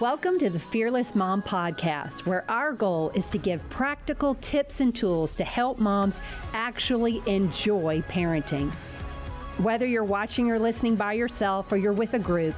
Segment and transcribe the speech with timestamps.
[0.00, 4.94] Welcome to the Fearless Mom Podcast, where our goal is to give practical tips and
[4.94, 6.20] tools to help moms
[6.54, 8.70] actually enjoy parenting.
[9.56, 12.54] Whether you're watching or listening by yourself or you're with a group,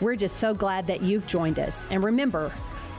[0.00, 1.86] we're just so glad that you've joined us.
[1.90, 2.50] And remember,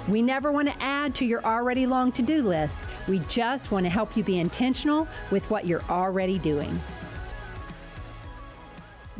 [0.07, 2.83] we never want to add to your already long to do list.
[3.07, 6.79] We just want to help you be intentional with what you're already doing.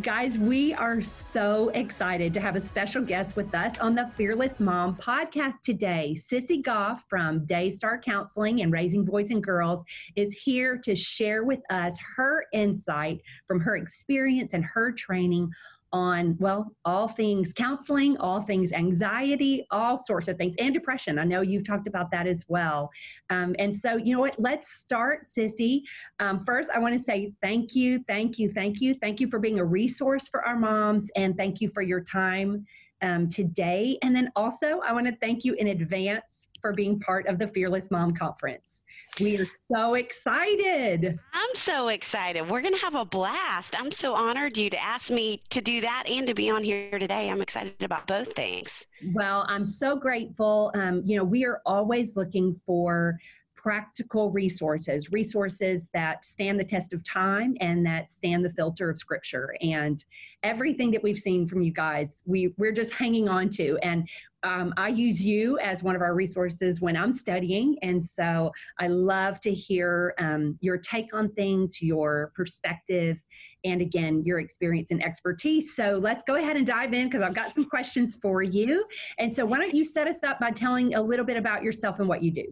[0.02, 4.59] Guys, we are so excited to have a special guest with us on the Fearless
[4.59, 6.15] Mom podcast today.
[6.18, 9.83] Sissy Goff from Daystar Counseling and Raising Boys and Girls
[10.15, 15.51] is here to share with us her insight from her experience and her training
[15.93, 21.19] on, well, all things counseling, all things anxiety, all sorts of things, and depression.
[21.19, 22.89] I know you've talked about that as well.
[23.29, 24.36] Um, and so, you know what?
[24.39, 25.81] Let's start, Sissy.
[26.19, 28.95] Um, first, I want to say thank you, thank you, thank you.
[28.95, 32.66] Thank you for being a resource for our moms, and thank you for your time
[33.02, 33.97] um, today.
[34.02, 37.47] And then also, I want to thank you in advance for being part of the
[37.47, 38.84] Fearless Mom Conference.
[39.20, 41.20] We are so excited.
[41.34, 42.50] I'm so excited.
[42.50, 43.78] We're going to have a blast.
[43.80, 46.98] I'm so honored you to ask me to do that and to be on here
[46.98, 47.30] today.
[47.30, 48.86] I'm excited about both things.
[49.14, 50.72] Well, I'm so grateful.
[50.76, 53.17] Um, you know, we are always looking for
[53.62, 58.98] practical resources, resources that stand the test of time and that stand the filter of
[58.98, 59.56] scripture.
[59.62, 60.04] And
[60.42, 63.78] everything that we've seen from you guys, we, we're just hanging on to.
[63.84, 64.08] And
[64.44, 67.78] um, I use you as one of our resources when I'm studying.
[67.84, 73.20] And so I love to hear um, your take on things, your perspective,
[73.64, 75.76] and again, your experience and expertise.
[75.76, 78.84] So let's go ahead and dive in because I've got some questions for you.
[79.20, 82.00] And so why don't you set us up by telling a little bit about yourself
[82.00, 82.52] and what you do?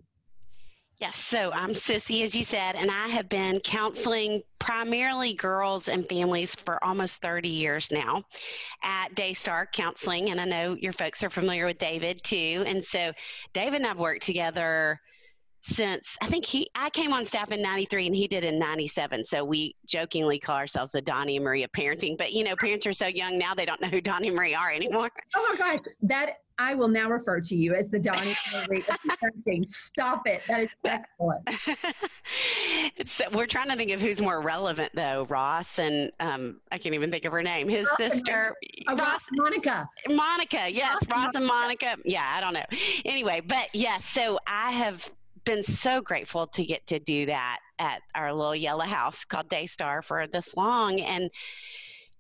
[0.99, 6.05] Yes, so I'm Sissy, as you said, and I have been counseling primarily girls and
[6.09, 8.23] families for almost 30 years now
[8.83, 10.29] at Daystar Counseling.
[10.29, 12.65] And I know your folks are familiar with David too.
[12.67, 13.13] And so
[13.53, 14.99] David and I've worked together
[15.59, 19.23] since I think he I came on staff in 93 and he did in 97
[19.23, 22.93] so we jokingly call ourselves the Donny and Maria parenting but you know parents are
[22.93, 25.09] so young now they don't know who Donny and Maria are anymore.
[25.35, 28.33] Oh my gosh that I will now refer to you as the Donny
[28.67, 28.81] Marie
[29.23, 29.71] parenting.
[29.71, 30.43] Stop it.
[30.47, 31.47] That is excellent.
[33.33, 37.11] We're trying to think of who's more relevant though Ross and um, I can't even
[37.11, 37.69] think of her name.
[37.69, 38.53] His Ross sister
[38.89, 39.87] oh, Ross Monica.
[40.09, 41.85] Monica yes Ross, Ross and Monica.
[41.85, 42.01] Monica.
[42.05, 42.65] Yeah I don't know.
[43.05, 45.09] Anyway but yes so I have
[45.49, 50.03] been so grateful to get to do that at our little yellow house called Daystar
[50.03, 51.01] for this long.
[51.01, 51.31] And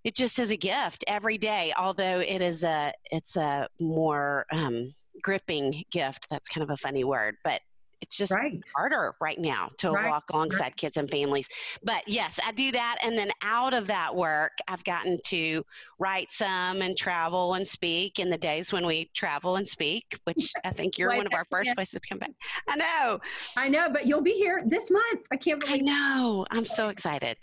[0.03, 4.95] it just is a gift every day although it is a it's a more um,
[5.21, 6.25] gripping gift.
[6.31, 7.61] That's kind of a funny word but
[8.01, 8.61] it's just right.
[8.75, 10.09] harder right now to right.
[10.09, 10.75] walk alongside right.
[10.75, 11.49] kids and families.
[11.83, 12.97] But yes, I do that.
[13.03, 15.63] And then out of that work, I've gotten to
[15.99, 20.53] write some and travel and speak in the days when we travel and speak, which
[20.63, 22.31] I think you're one of our first places to come back.
[22.67, 23.19] I know.
[23.57, 25.27] I know, but you'll be here this month.
[25.31, 26.45] I can't believe I know.
[26.51, 27.37] I'm so excited.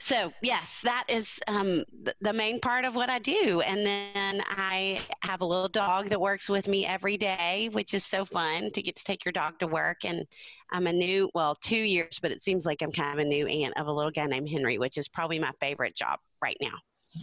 [0.00, 1.84] So, yes, that is um,
[2.20, 3.60] the main part of what I do.
[3.60, 8.04] And then I have a little dog that works with me every day, which is
[8.04, 10.24] so fun to get to take your dog to work work and
[10.70, 13.46] I'm a new, well, two years, but it seems like I'm kind of a new
[13.46, 16.74] aunt of a little guy named Henry, which is probably my favorite job right now.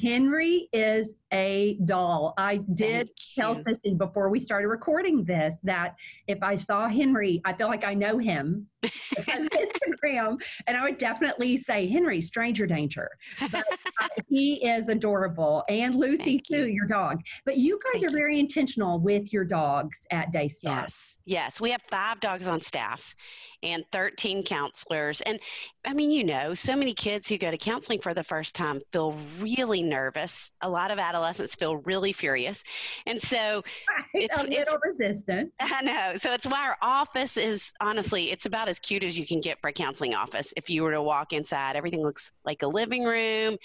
[0.02, 2.34] Henry is a doll.
[2.38, 5.96] I did tell Sissy before we started recording this that
[6.28, 11.58] if I saw Henry, I feel like I know him Instagram, and I would definitely
[11.58, 13.10] say Henry, stranger danger.
[13.52, 13.64] But
[14.02, 16.74] uh, he is adorable, and Lucy too, you.
[16.74, 17.22] your dog.
[17.46, 20.82] But you guys Thank are very intentional with your dogs at Daystar.
[20.82, 23.16] Yes, yes, we have five dogs on staff
[23.62, 25.40] and thirteen counselors, and
[25.86, 28.82] I mean, you know, so many kids who go to counseling for the first time
[28.92, 30.52] feel really nervous.
[30.62, 31.21] A lot of adolescents
[31.56, 32.64] feel really furious,
[33.06, 33.64] and so
[34.14, 35.52] it's a little it's, resistant.
[35.60, 36.14] I know.
[36.18, 39.60] So it's why our office is honestly, it's about as cute as you can get
[39.62, 40.54] for a counseling office.
[40.58, 43.58] If you were to walk inside, everything looks like a living room.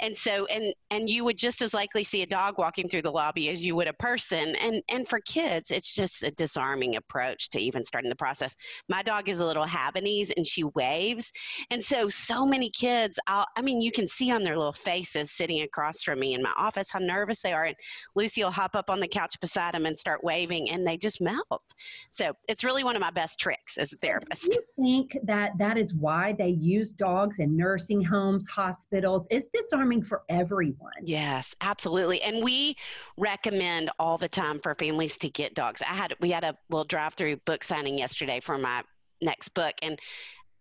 [0.00, 3.10] And so and and you would just as likely see a dog walking through the
[3.10, 4.54] lobby as you would a person.
[4.56, 8.56] And and for kids, it's just a disarming approach to even starting the process.
[8.88, 11.32] My dog is a little Havanese and she waves.
[11.70, 15.32] And so so many kids, I'll, I mean, you can see on their little faces
[15.32, 17.64] sitting across from me in my office how nervous they are.
[17.64, 17.76] And
[18.14, 21.20] Lucy will hop up on the couch beside them and start waving and they just
[21.20, 21.62] melt.
[22.10, 25.78] So it's really one of my best tricks as a therapist you think that that
[25.78, 29.26] is why they use dogs in nursing homes, hospitals?
[29.30, 30.92] It's disarming for everyone.
[31.02, 32.22] Yes, absolutely.
[32.22, 32.76] And we
[33.18, 35.82] recommend all the time for families to get dogs.
[35.82, 38.82] I had we had a little drive-through book signing yesterday for my
[39.20, 39.98] next book and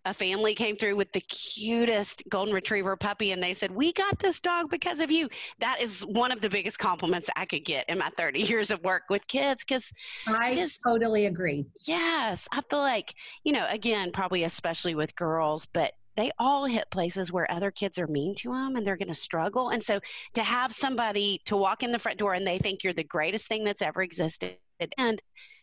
[0.05, 4.17] a family came through with the cutest golden retriever puppy and they said, We got
[4.19, 5.29] this dog because of you.
[5.59, 8.83] That is one of the biggest compliments I could get in my 30 years of
[8.83, 9.91] work with kids because
[10.27, 11.65] I just totally agree.
[11.87, 12.47] Yes.
[12.51, 13.13] I feel like,
[13.43, 17.97] you know, again, probably especially with girls, but they all hit places where other kids
[17.97, 19.69] are mean to them and they're going to struggle.
[19.69, 19.99] And so
[20.33, 23.47] to have somebody to walk in the front door and they think you're the greatest
[23.47, 24.57] thing that's ever existed.
[24.97, 25.21] And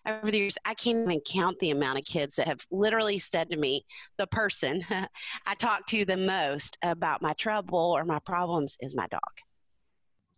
[0.08, 3.50] over the years, I can't even count the amount of kids that have literally said
[3.50, 3.84] to me,
[4.16, 4.84] the person
[5.46, 9.20] I talk to the most about my trouble or my problems is my dog.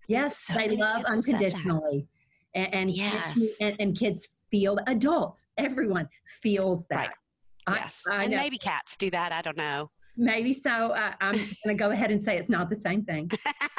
[0.09, 2.07] Yes, so they love unconditionally.
[2.55, 3.39] And, and, yes.
[3.39, 6.09] Kids, and, and, kids feel, adults, everyone
[6.43, 6.97] feels that.
[6.97, 7.77] Right.
[7.77, 8.03] Yes.
[8.11, 8.39] I, I and know.
[8.39, 9.31] maybe cats do that.
[9.31, 9.89] I don't know.
[10.17, 10.71] Maybe so.
[10.71, 11.33] Uh, I'm
[11.65, 13.31] going to go ahead and say it's not the same thing.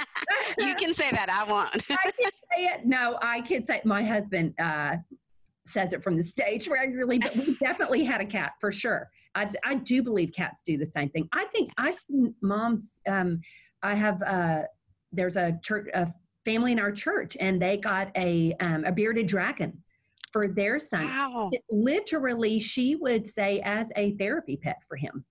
[0.57, 1.29] you can say that.
[1.29, 1.75] I won't.
[1.91, 2.85] I can say it.
[2.85, 4.95] No, I can say my husband uh,
[5.71, 9.09] says it from the stage regularly, but we definitely had a cat for sure.
[9.35, 11.29] I, I do believe cats do the same thing.
[11.31, 11.93] I think I
[12.41, 12.99] moms.
[13.07, 13.39] Um,
[13.81, 14.63] I have uh,
[15.11, 16.11] there's a church a
[16.43, 19.81] family in our church, and they got a um, a bearded dragon
[20.31, 21.05] for their son.
[21.05, 21.49] Wow.
[21.51, 25.25] It, literally, she would say as a therapy pet for him.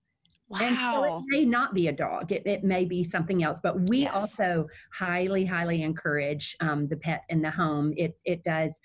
[0.51, 0.59] Wow.
[0.61, 3.87] And so it may not be a dog, it, it may be something else, but
[3.89, 4.13] we yes.
[4.13, 7.93] also highly, highly encourage um, the pet in the home.
[7.95, 8.77] It, it does,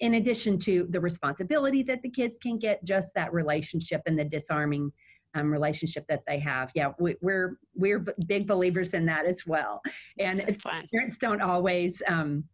[0.00, 4.24] in addition to the responsibility that the kids can get, just that relationship and the
[4.24, 4.92] disarming
[5.34, 6.70] um, relationship that they have.
[6.74, 9.82] Yeah, we, are we're, we're big believers in that as well.
[10.18, 12.44] And so parents don't always um,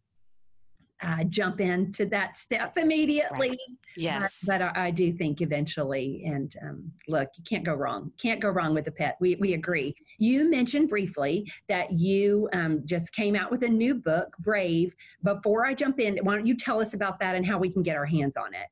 [1.01, 3.49] uh, jump into that step immediately.
[3.49, 3.59] Right.
[3.97, 4.43] Yes.
[4.43, 8.11] Uh, but I, I, do think eventually, and um, look, you can't go wrong.
[8.21, 9.17] Can't go wrong with a pet.
[9.19, 9.93] We, we agree.
[10.17, 14.93] You mentioned briefly that you um, just came out with a new book, Brave.
[15.23, 17.83] Before I jump in, why don't you tell us about that and how we can
[17.83, 18.67] get our hands on it?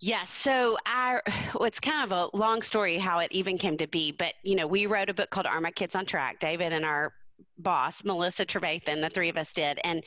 [0.00, 0.30] Yes.
[0.30, 1.22] So our,
[1.60, 4.66] it's kind of a long story how it even came to be, but you know,
[4.66, 6.38] we wrote a book called Are My Kids on Track?
[6.38, 7.12] David and our
[7.58, 9.78] boss, Melissa Trevathan, the three of us did.
[9.84, 10.02] And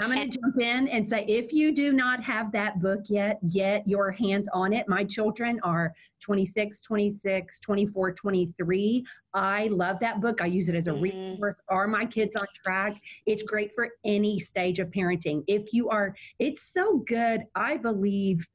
[0.00, 3.38] I'm going to jump in and say if you do not have that book yet,
[3.50, 4.88] get your hands on it.
[4.88, 9.06] My children are 26, 26, 24, 23.
[9.34, 10.40] I love that book.
[10.40, 11.02] I use it as a mm-hmm.
[11.02, 11.60] resource.
[11.68, 13.00] Are my kids on track?
[13.26, 15.44] It's great for any stage of parenting.
[15.46, 18.46] If you are, it's so good, I believe,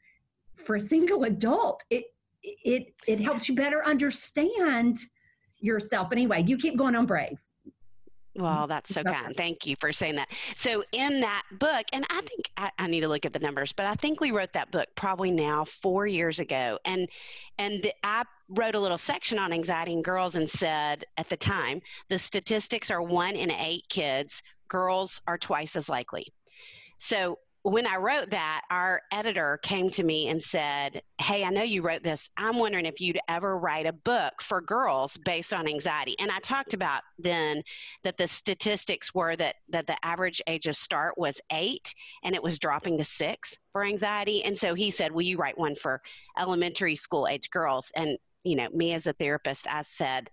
[0.56, 1.84] for a single adult.
[1.90, 2.06] It
[2.42, 4.98] it it helps you better understand
[5.60, 6.10] yourself.
[6.10, 7.38] But anyway, you keep going on Brave.
[8.36, 9.36] Well, that's so kind.
[9.36, 10.30] Thank you for saying that.
[10.56, 13.74] So, in that book, and I think I, I, need to look at the numbers,
[13.74, 17.08] but I think we wrote that book probably now four years ago, and
[17.58, 21.38] and the, I wrote a little section on anxiety in girls and said at the
[21.38, 26.28] time the statistics are one in eight kids, girls are twice as likely.
[26.98, 31.64] So when I wrote that, our editor came to me and said, Hey, I know
[31.64, 32.30] you wrote this.
[32.38, 36.16] I'm wondering if you'd ever write a book for girls based on anxiety.
[36.20, 37.62] And I talked about then
[38.04, 42.42] that the statistics were that, that the average age of start was eight and it
[42.42, 44.44] was dropping to six for anxiety.
[44.46, 46.02] And so he said, Will you write one for
[46.40, 47.92] elementary school age girls?
[47.96, 50.30] And, you know, me as a therapist, I said,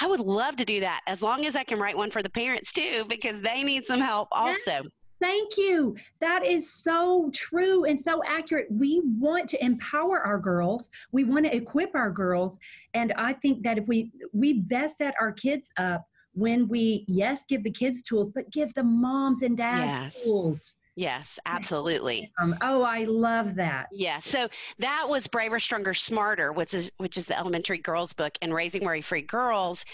[0.00, 2.30] I would love to do that as long as I can write one for the
[2.30, 4.82] parents too, because they need some help also.
[5.24, 5.96] Thank you.
[6.20, 8.66] That is so true and so accurate.
[8.70, 10.90] We want to empower our girls.
[11.12, 12.58] We want to equip our girls.
[12.92, 17.44] And I think that if we we best set our kids up when we yes
[17.48, 20.24] give the kids tools, but give the moms and dads yes.
[20.24, 20.74] tools.
[20.94, 22.30] Yes, absolutely.
[22.38, 23.86] Um, oh, I love that.
[23.92, 24.18] Yeah.
[24.18, 24.48] So
[24.78, 28.84] that was Braver, Stronger, Smarter, which is which is the elementary girls book and Raising
[28.84, 29.86] Worry Free Girls,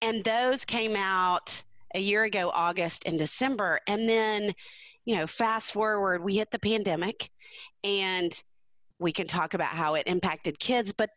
[0.00, 1.62] and those came out
[1.96, 3.80] a year ago, August and December.
[3.88, 4.52] And then,
[5.04, 7.30] you know, fast forward, we hit the pandemic
[7.82, 8.32] and
[8.98, 11.10] we can talk about how it impacted kids, but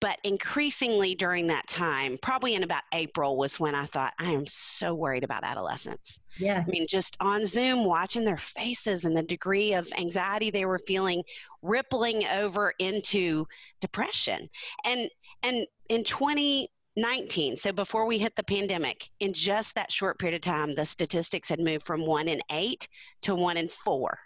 [0.00, 4.44] but increasingly during that time, probably in about April, was when I thought, I am
[4.44, 6.20] so worried about adolescents.
[6.38, 6.64] Yeah.
[6.66, 10.80] I mean, just on Zoom, watching their faces and the degree of anxiety they were
[10.80, 11.22] feeling
[11.62, 13.46] rippling over into
[13.80, 14.48] depression.
[14.84, 15.08] And
[15.44, 16.68] and in 20
[17.00, 17.56] 19.
[17.56, 21.48] So before we hit the pandemic, in just that short period of time, the statistics
[21.48, 22.88] had moved from one in eight
[23.22, 24.18] to one in four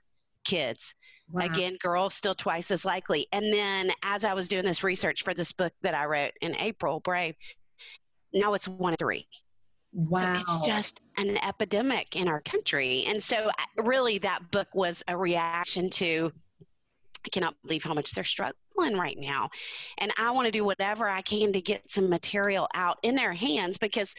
[0.45, 0.95] kids.
[1.31, 1.47] Wow.
[1.47, 3.27] Again, girls still twice as likely.
[3.33, 6.57] And then as I was doing this research for this book that I wrote in
[6.57, 7.35] April, Brave,
[8.35, 9.27] now it's one in three.
[9.93, 10.21] Wow.
[10.21, 13.05] So it's just an epidemic in our country.
[13.07, 16.33] And so really that book was a reaction to
[17.25, 19.49] I cannot believe how much they're struggling right now.
[19.99, 23.33] And I want to do whatever I can to get some material out in their
[23.33, 24.15] hands because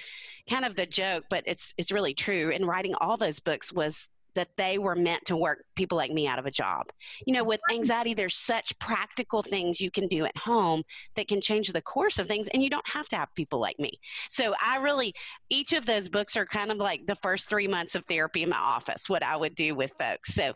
[0.49, 2.49] kind of the joke, but it's it's really true.
[2.49, 6.27] In writing all those books was that they were meant to work people like me
[6.27, 6.87] out of a job.
[7.25, 10.83] You know, with anxiety, there's such practical things you can do at home
[11.15, 13.79] that can change the course of things, and you don't have to have people like
[13.79, 13.91] me.
[14.29, 15.13] So I really,
[15.49, 18.49] each of those books are kind of like the first three months of therapy in
[18.49, 20.33] my office, what I would do with folks.
[20.33, 20.53] So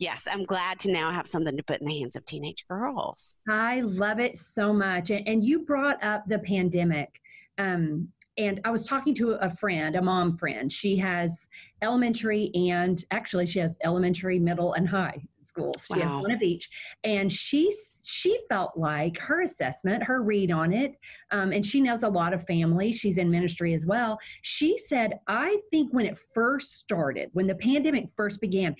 [0.00, 3.36] yes, I'm glad to now have something to put in the hands of teenage girls.
[3.48, 5.10] I love it so much.
[5.10, 7.20] And you brought up the pandemic.
[7.58, 10.72] Um, and I was talking to a friend, a mom friend.
[10.72, 11.46] She has
[11.82, 15.84] elementary and actually she has elementary, middle, and high schools.
[15.86, 16.06] She wow.
[16.06, 16.70] has one of each,
[17.04, 17.72] and she
[18.04, 20.96] she felt like her assessment, her read on it,
[21.30, 22.92] um, and she knows a lot of family.
[22.92, 24.18] She's in ministry as well.
[24.42, 28.74] She said, I think when it first started, when the pandemic first began,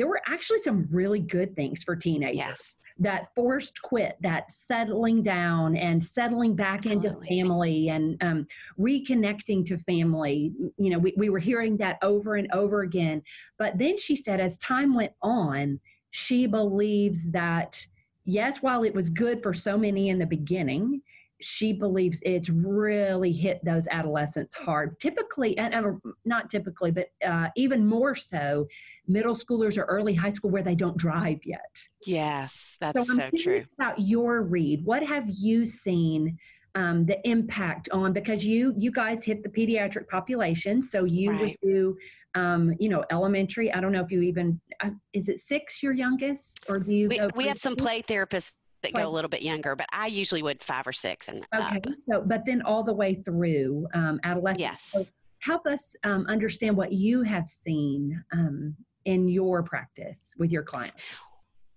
[0.00, 2.36] there were actually some really good things for teenagers.
[2.36, 7.08] Yes that forced quit, that settling down and settling back Absolutely.
[7.08, 8.46] into family and um,
[8.78, 10.52] reconnecting to family.
[10.76, 13.22] You know, we, we were hearing that over and over again.
[13.58, 15.80] But then she said, as time went on,
[16.10, 17.82] she believes that,
[18.26, 21.00] yes, while it was good for so many in the beginning,
[21.40, 24.98] she believes it's really hit those adolescents hard.
[25.00, 28.66] Typically, and, and not typically, but uh, even more so,
[29.06, 31.78] middle schoolers or early high school where they don't drive yet.
[32.06, 33.64] Yes, that's so, so true.
[33.78, 36.38] About your read, what have you seen?
[36.76, 41.40] Um, the impact on because you you guys hit the pediatric population, so you right.
[41.40, 41.96] would do
[42.36, 43.72] um, you know elementary.
[43.72, 47.08] I don't know if you even uh, is it six your youngest or do you?
[47.08, 50.42] We, we have some play therapists that go a little bit younger, but I usually
[50.42, 51.76] would five or six and okay.
[51.76, 51.84] Up.
[51.98, 54.60] So, but then all the way through um, adolescence.
[54.60, 54.82] Yes.
[54.92, 55.04] So
[55.40, 61.02] help us um, understand what you have seen um, in your practice with your clients.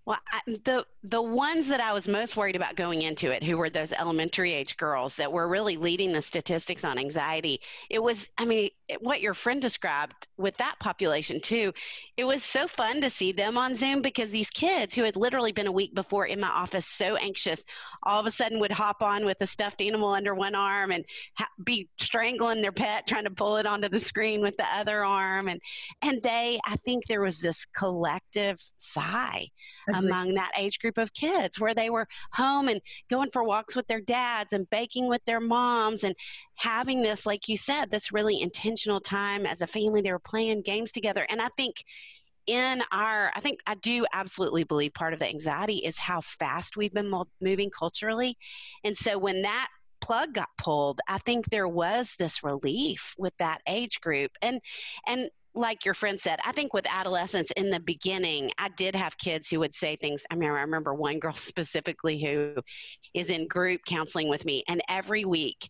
[0.05, 3.57] Well, I, the the ones that I was most worried about going into it, who
[3.57, 8.29] were those elementary age girls that were really leading the statistics on anxiety, it was,
[8.37, 8.69] I mean,
[8.99, 11.73] what your friend described with that population too.
[12.17, 15.51] It was so fun to see them on Zoom because these kids who had literally
[15.51, 17.65] been a week before in my office so anxious,
[18.03, 21.05] all of a sudden would hop on with a stuffed animal under one arm and
[21.37, 25.03] ha- be strangling their pet, trying to pull it onto the screen with the other
[25.03, 25.59] arm, and
[26.01, 29.47] and they, I think there was this collective sigh
[29.93, 33.87] among that age group of kids where they were home and going for walks with
[33.87, 36.15] their dads and baking with their moms and
[36.55, 40.01] having this, like you said, this really intentional time as a family.
[40.01, 41.25] They were playing games together.
[41.29, 41.83] And I think
[42.47, 46.75] in our, I think I do absolutely believe part of the anxiety is how fast
[46.75, 48.37] we've been moving culturally.
[48.83, 49.69] And so when that
[50.01, 54.31] plug got pulled, I think there was this relief with that age group.
[54.41, 54.59] And
[55.07, 59.17] and like your friend said, I think with adolescents in the beginning, I did have
[59.17, 60.23] kids who would say things.
[60.31, 62.55] I mean, I remember one girl specifically who
[63.13, 65.69] is in group counseling with me, and every week,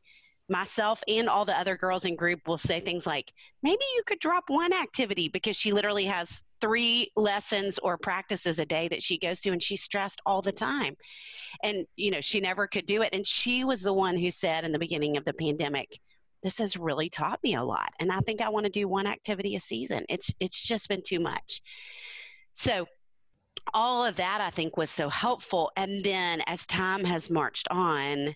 [0.49, 4.19] myself and all the other girls in group will say things like, maybe you could
[4.19, 9.17] drop one activity because she literally has three lessons or practices a day that she
[9.17, 10.95] goes to and she's stressed all the time
[11.61, 14.63] and you know she never could do it and she was the one who said
[14.63, 15.99] in the beginning of the pandemic
[16.43, 19.07] this has really taught me a lot and i think i want to do one
[19.07, 21.61] activity a season it's it's just been too much.
[22.53, 22.85] So
[23.73, 28.33] all of that i think was so helpful and then as time has marched on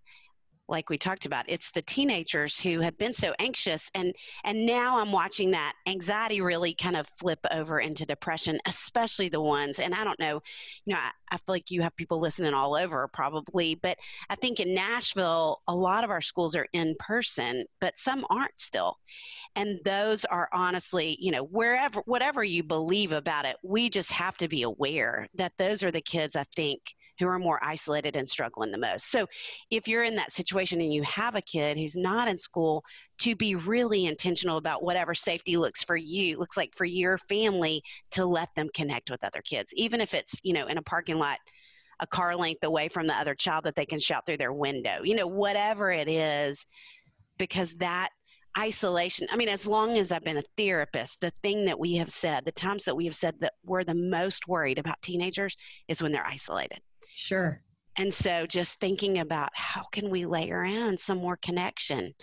[0.68, 5.00] like we talked about it's the teenagers who have been so anxious and and now
[5.00, 9.94] i'm watching that anxiety really kind of flip over into depression especially the ones and
[9.94, 10.42] i don't know
[10.86, 13.98] you know i, I feel like you have people listening all over probably but
[14.30, 18.60] i think in nashville a lot of our schools are in person but some aren't
[18.60, 18.98] still.
[19.56, 24.38] And those are honestly you know wherever whatever you believe about it we just have
[24.38, 26.82] to be aware that those are the kids i think
[27.20, 29.12] who are more isolated and struggling the most.
[29.12, 29.28] So
[29.72, 32.84] if you're in that situation and you have a kid who's not in school,
[33.20, 37.82] to be really intentional about whatever safety looks for you, looks like for your family
[38.12, 41.18] to let them connect with other kids, even if it's, you know, in a parking
[41.18, 41.40] lot
[42.00, 45.02] a car length away from the other child that they can shout through their window.
[45.04, 46.64] You know, whatever it is,
[47.38, 48.10] because that
[48.58, 52.10] isolation i mean as long as i've been a therapist the thing that we have
[52.10, 55.56] said the times that we have said that we're the most worried about teenagers
[55.88, 56.80] is when they're isolated
[57.18, 57.64] Sure.
[57.98, 62.14] And so just thinking about how can we layer in some more connection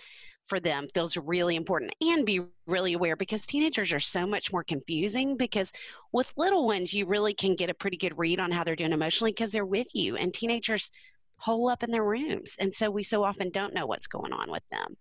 [0.45, 4.63] for them feels really important and be really aware because teenagers are so much more
[4.63, 5.71] confusing because
[6.13, 8.93] with little ones you really can get a pretty good read on how they're doing
[8.93, 10.91] emotionally because they're with you and teenagers
[11.37, 14.51] hole up in their rooms and so we so often don't know what's going on
[14.51, 14.95] with them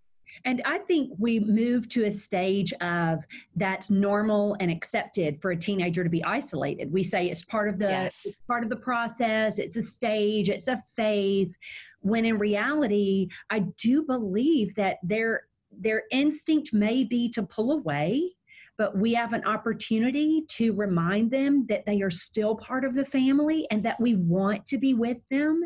[0.45, 3.25] and I think we move to a stage of
[3.57, 6.93] that's normal and accepted for a teenager to be isolated.
[6.93, 8.27] We say it's part of the yes.
[8.47, 11.59] part of the process, it's a stage, it's a phase.
[12.01, 18.31] When in reality, I do believe that their their instinct may be to pull away
[18.77, 23.05] but we have an opportunity to remind them that they are still part of the
[23.05, 25.63] family and that we want to be with them.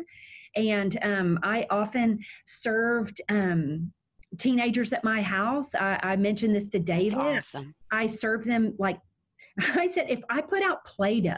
[0.55, 3.91] And um, I often served um,
[4.37, 5.73] teenagers at my house.
[5.75, 7.15] I, I mentioned this to David.
[7.15, 7.73] awesome.
[7.91, 8.99] I serve them like
[9.75, 11.33] I said, if I put out Play Doh,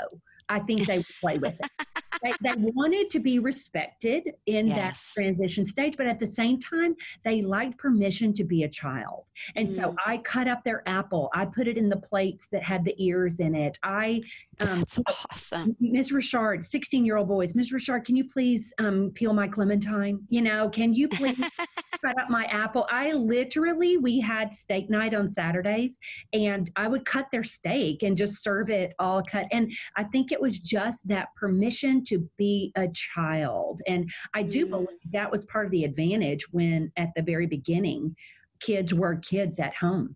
[0.50, 1.88] I think they would play with it.
[2.22, 5.14] they, they, wanted to be respected in yes.
[5.16, 9.26] that transition stage, but at the same time, they liked permission to be a child.
[9.56, 9.76] And mm.
[9.76, 11.30] so I cut up their apple.
[11.34, 13.78] I put it in the plates that had the ears in it.
[13.84, 14.22] I,
[14.60, 15.00] um, That's
[15.32, 15.76] awesome.
[15.80, 20.20] Miss Richard, 16 year old boys, Miss Richard, can you please um, peel my clementine?
[20.30, 21.40] You know, can you please
[22.04, 22.88] cut up my apple?
[22.90, 25.98] I literally, we had steak night on Saturdays
[26.34, 29.48] and I would cut their steak and just serve it all cut.
[29.52, 33.82] And I think it was just that permission to be a child.
[33.88, 34.72] And I do mm-hmm.
[34.72, 38.16] believe that was part of the advantage when at the very beginning,
[38.60, 40.16] kids were kids at home.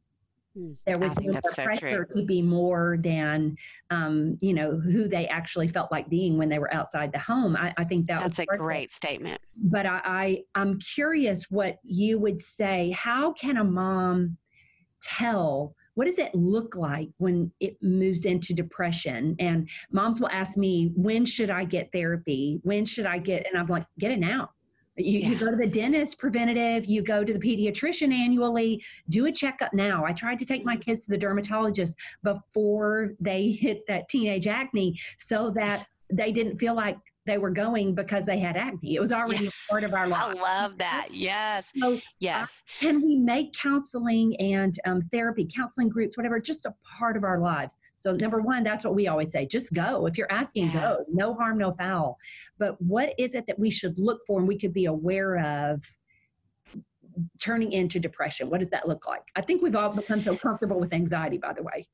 [0.56, 0.72] Hmm.
[0.86, 2.22] There was more so pressure true.
[2.22, 3.58] to be more than,
[3.90, 7.58] um, you know, who they actually felt like being when they were outside the home.
[7.58, 9.42] I, I think that that's a great statement.
[9.58, 12.92] But I, I, I'm curious what you would say.
[12.92, 14.38] How can a mom
[15.02, 19.36] tell what does it look like when it moves into depression?
[19.40, 22.60] And moms will ask me, when should I get therapy?
[22.64, 23.48] When should I get?
[23.48, 24.52] And I'm like, get it now.
[24.98, 25.30] You, yeah.
[25.30, 29.74] you, go to the dentist preventative, you go to the pediatrician annually, do a checkup
[29.74, 30.06] now.
[30.06, 34.98] I tried to take my kids to the dermatologist before they hit that teenage acne
[35.18, 38.96] so that they didn't feel like they were going because they had acne.
[38.96, 40.24] It was already a part of our life.
[40.26, 41.08] I love that.
[41.12, 41.72] Yes.
[41.76, 42.64] So, yes.
[42.68, 47.24] Uh, can we make counseling and um, therapy, counseling groups, whatever, just a part of
[47.24, 47.78] our lives?
[47.96, 50.06] So, number one, that's what we always say just go.
[50.06, 50.74] If you're asking, yeah.
[50.74, 51.06] go.
[51.12, 52.18] No harm, no foul.
[52.60, 55.84] But what is it that we should look for and we could be aware of?
[57.42, 60.82] turning into depression what does that look like i think we've all become so comfortable
[60.82, 61.88] with anxiety by the way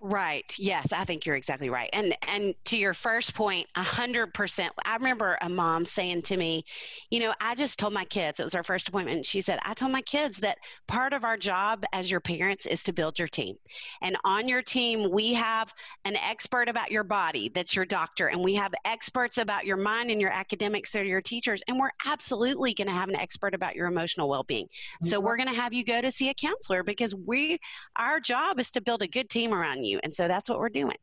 [0.00, 0.54] Right.
[0.58, 1.90] Yes, I think you're exactly right.
[1.92, 4.72] And and to your first point, a hundred percent.
[4.84, 6.64] I remember a mom saying to me,
[7.10, 9.26] you know, I just told my kids, it was our first appointment.
[9.26, 12.84] She said, I told my kids that part of our job as your parents is
[12.84, 13.56] to build your team.
[14.00, 15.74] And on your team, we have
[16.04, 20.12] an expert about your body, that's your doctor, and we have experts about your mind
[20.12, 21.60] and your academics that are your teachers.
[21.66, 24.66] And we're absolutely going to have an expert about your emotional well-being.
[24.66, 25.06] Mm-hmm.
[25.08, 27.58] So we're going to have you go to see a counselor because we
[27.96, 30.00] our job is to build a good team around you you.
[30.02, 30.96] And so that's what we're doing.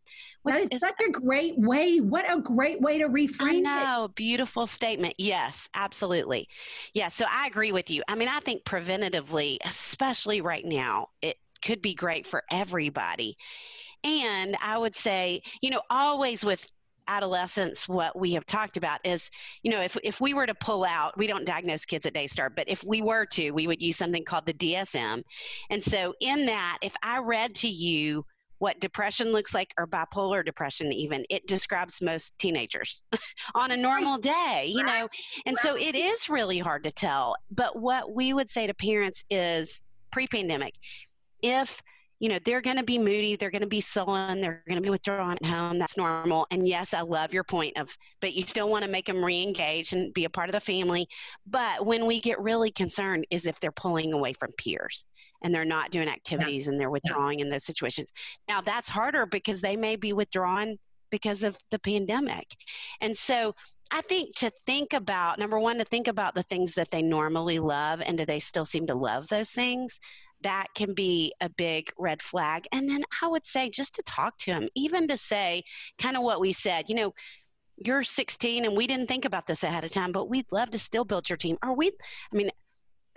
[0.44, 2.00] Which that is, is such a great way.
[2.00, 4.16] What a great way to reframe I know, it.
[4.16, 5.16] beautiful statement.
[5.18, 6.48] Yes, absolutely.
[6.94, 8.04] Yeah, so I agree with you.
[8.08, 13.38] I mean, I think preventatively, especially right now, it could be great for everybody.
[14.04, 16.66] And I would say, you know, always with
[17.08, 19.30] adolescence what we have talked about is
[19.64, 22.50] you know if, if we were to pull out we don't diagnose kids at daystar
[22.50, 25.22] but if we were to we would use something called the dsm
[25.70, 28.26] and so in that if i read to you
[28.66, 33.04] what depression looks like or bipolar depression even it describes most teenagers
[33.54, 35.08] on a normal day you know
[35.46, 39.24] and so it is really hard to tell but what we would say to parents
[39.30, 40.74] is pre-pandemic
[41.44, 41.80] if
[42.26, 44.82] you know they're going to be moody they're going to be sullen they're going to
[44.82, 48.42] be withdrawn at home that's normal and yes i love your point of but you
[48.42, 51.08] still want to make them re-engage and be a part of the family
[51.46, 55.06] but when we get really concerned is if they're pulling away from peers
[55.44, 56.72] and they're not doing activities yeah.
[56.72, 57.46] and they're withdrawing yeah.
[57.46, 58.12] in those situations
[58.50, 60.80] now that's harder because they may be withdrawn
[61.12, 62.48] because of the pandemic
[63.02, 63.54] and so
[63.92, 67.60] I think to think about number one, to think about the things that they normally
[67.60, 70.00] love and do they still seem to love those things?
[70.42, 72.68] That can be a big red flag.
[72.72, 75.64] And then I would say just to talk to him, even to say
[75.98, 77.14] kind of what we said, you know,
[77.78, 80.80] you're 16 and we didn't think about this ahead of time, but we'd love to
[80.80, 81.58] still build your team.
[81.62, 81.92] Are we,
[82.32, 82.50] I mean,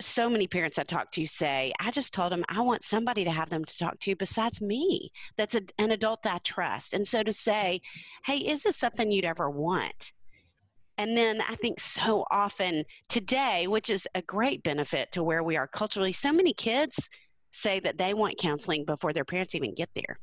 [0.01, 3.31] so many parents I talk to say, I just told them I want somebody to
[3.31, 5.11] have them to talk to besides me.
[5.37, 6.95] That's a, an adult I trust.
[6.95, 7.81] And so to say,
[8.25, 10.13] hey, is this something you'd ever want?
[10.99, 15.57] And then I think so often today, which is a great benefit to where we
[15.57, 17.09] are culturally, so many kids
[17.51, 20.19] say that they want counseling before their parents even get there.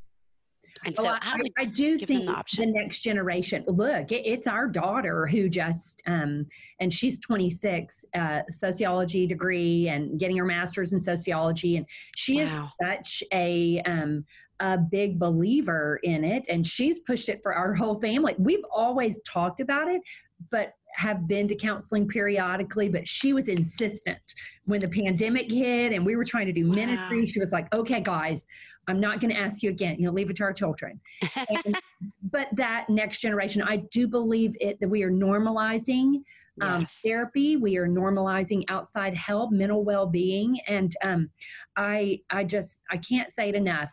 [0.84, 4.46] And oh, so I, I, I, do think the, the, next generation, look, it, it's
[4.46, 6.46] our daughter who just, um,
[6.80, 11.78] and she's 26, uh, sociology degree and getting her master's in sociology.
[11.78, 11.86] And
[12.18, 12.46] she wow.
[12.46, 14.26] is such a, um,
[14.60, 18.36] a big believer in it and she's pushed it for our whole family.
[18.38, 20.02] We've always talked about it,
[20.50, 24.20] but have been to counseling periodically, but she was insistent
[24.66, 26.76] when the pandemic hit and we were trying to do wow.
[26.76, 27.28] ministry.
[27.28, 28.46] She was like, okay, guys,
[28.88, 29.98] I'm not going to ask you again.
[30.00, 31.00] You know, leave it to our children.
[31.36, 31.76] and,
[32.32, 36.22] but that next generation, I do believe it that we are normalizing
[36.62, 37.02] um, yes.
[37.04, 37.58] therapy.
[37.58, 41.30] We are normalizing outside help, mental well-being, and um,
[41.76, 43.92] I, I just, I can't say it enough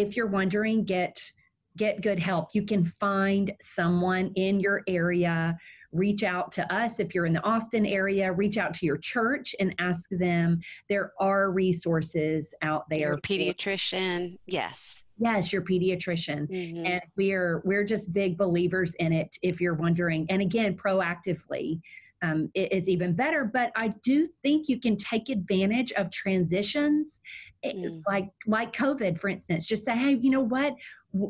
[0.00, 1.32] if you're wondering, get
[1.76, 2.48] get good help.
[2.52, 5.56] You can find someone in your area
[5.92, 9.54] reach out to us if you're in the Austin area, reach out to your church
[9.60, 10.60] and ask them.
[10.88, 12.98] There are resources out there.
[12.98, 15.04] Your pediatrician, yes.
[15.18, 16.48] Yes, your pediatrician.
[16.50, 16.86] Mm-hmm.
[16.86, 20.26] And we're we're just big believers in it if you're wondering.
[20.30, 21.80] And again, proactively.
[22.22, 23.44] Um, it is even better.
[23.44, 27.20] But I do think you can take advantage of transitions,
[27.64, 28.02] mm.
[28.06, 29.66] like like COVID, for instance.
[29.66, 30.74] Just say, hey, you know what?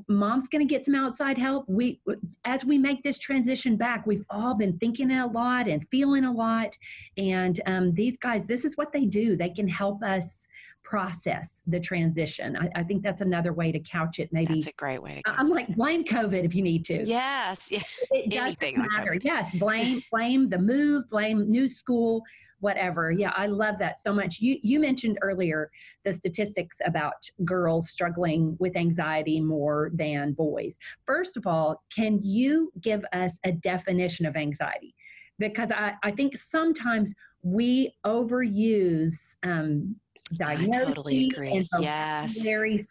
[0.08, 2.00] mom's going to get some outside help we
[2.44, 6.32] as we make this transition back we've all been thinking a lot and feeling a
[6.32, 6.68] lot
[7.16, 10.46] and um, these guys this is what they do they can help us
[10.82, 14.72] process the transition I, I think that's another way to couch it maybe that's a
[14.72, 15.54] great way to i'm it.
[15.54, 17.82] like blame covid if you need to yes yeah.
[18.10, 22.22] it doesn't matter yes blame blame the move blame new school
[22.60, 23.10] whatever.
[23.10, 24.40] Yeah, I love that so much.
[24.40, 25.70] You you mentioned earlier
[26.04, 30.78] the statistics about girls struggling with anxiety more than boys.
[31.06, 34.94] First of all, can you give us a definition of anxiety?
[35.38, 39.96] Because I, I think sometimes we overuse um,
[40.36, 41.56] diagnosis I totally agree.
[41.56, 42.44] and yes.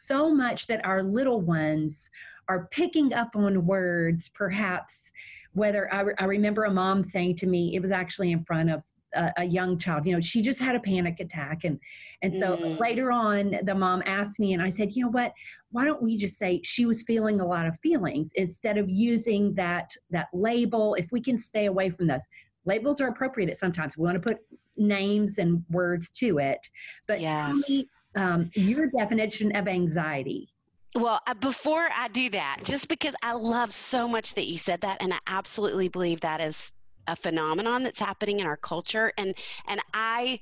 [0.07, 2.09] so much that our little ones
[2.47, 5.11] are picking up on words perhaps
[5.53, 8.83] whether I, I remember a mom saying to me it was actually in front of
[9.13, 11.79] a, a, young child you know she just had a panic attack and
[12.21, 12.79] and so mm.
[12.79, 15.33] later on the mom asked me and i said you know what
[15.71, 19.53] why don't we just say she was feeling a lot of feelings instead of using
[19.55, 22.21] that that label if we can stay away from those
[22.65, 24.37] labels are appropriate at sometimes we want to put
[24.79, 26.69] names and words to it
[27.07, 27.69] but yes.
[27.69, 30.49] Me, um, your definition of anxiety
[30.95, 34.81] well, uh, before I do that, just because I love so much that you said
[34.81, 36.73] that, and I absolutely believe that is
[37.09, 39.33] a phenomenon that's happening in our culture and
[39.67, 40.39] and I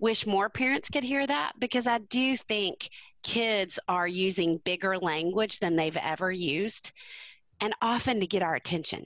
[0.00, 2.90] wish more parents could hear that because I do think
[3.22, 6.92] kids are using bigger language than they've ever used
[7.60, 9.04] and often to get our attention.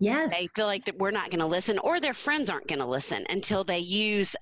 [0.00, 0.32] Yes.
[0.32, 2.86] They feel like that we're not going to listen or their friends aren't going to
[2.86, 4.34] listen until they use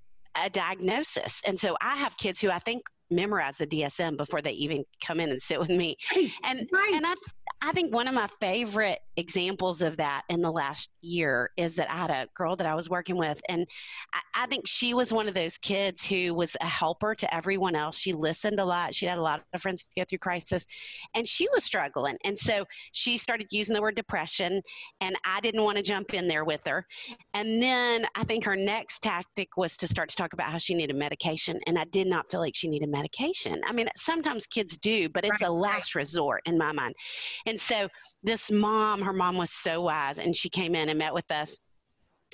[0.43, 1.43] a diagnosis.
[1.47, 5.19] And so I have kids who I think memorize the DSM before they even come
[5.21, 5.97] in and sit with me.
[6.45, 6.93] And right.
[6.95, 7.15] and I
[7.61, 11.91] I think one of my favorite examples of that in the last year is that
[11.91, 13.67] I had a girl that I was working with, and
[14.15, 17.75] I, I, think she was one of those kids who was a helper to everyone
[17.75, 17.99] else.
[17.99, 18.95] She listened a lot.
[18.95, 20.67] She had a lot of friends to go through crisis,
[21.15, 22.17] and she was struggling.
[22.25, 24.63] And so she started using the word depression,
[25.01, 26.87] and I didn't want to jump in there with her.
[27.35, 30.75] And then I think her next tactic was to start to talk about how she
[30.75, 33.61] needed medication, and I did not feel like she needed medication.
[33.67, 36.03] I mean, sometimes kids do, but it's right, a last right.
[36.03, 36.95] resort in my mind.
[37.47, 37.89] And so
[38.23, 41.59] this mom, her mom was so wise, and she came in and met with us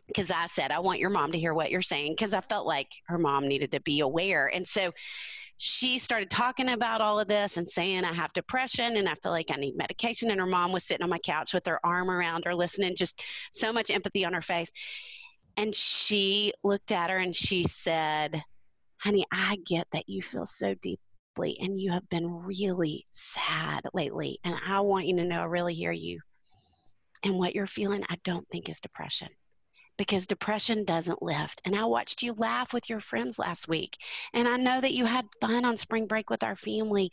[0.08, 2.66] because I said, I want your mom to hear what you're saying because I felt
[2.66, 4.50] like her mom needed to be aware.
[4.52, 4.92] And so
[5.56, 9.32] she started talking about all of this and saying, I have depression and I feel
[9.32, 10.30] like I need medication.
[10.30, 13.22] And her mom was sitting on my couch with her arm around her, listening, just
[13.52, 14.70] so much empathy on her face.
[15.56, 18.42] And she looked at her and she said,
[18.98, 24.38] Honey, I get that you feel so deeply and you have been really sad lately.
[24.44, 26.20] And I want you to know I really hear you.
[27.24, 29.28] And what you're feeling, I don't think is depression
[29.96, 31.60] because depression doesn't lift.
[31.64, 33.96] And I watched you laugh with your friends last week.
[34.32, 37.10] And I know that you had fun on spring break with our family.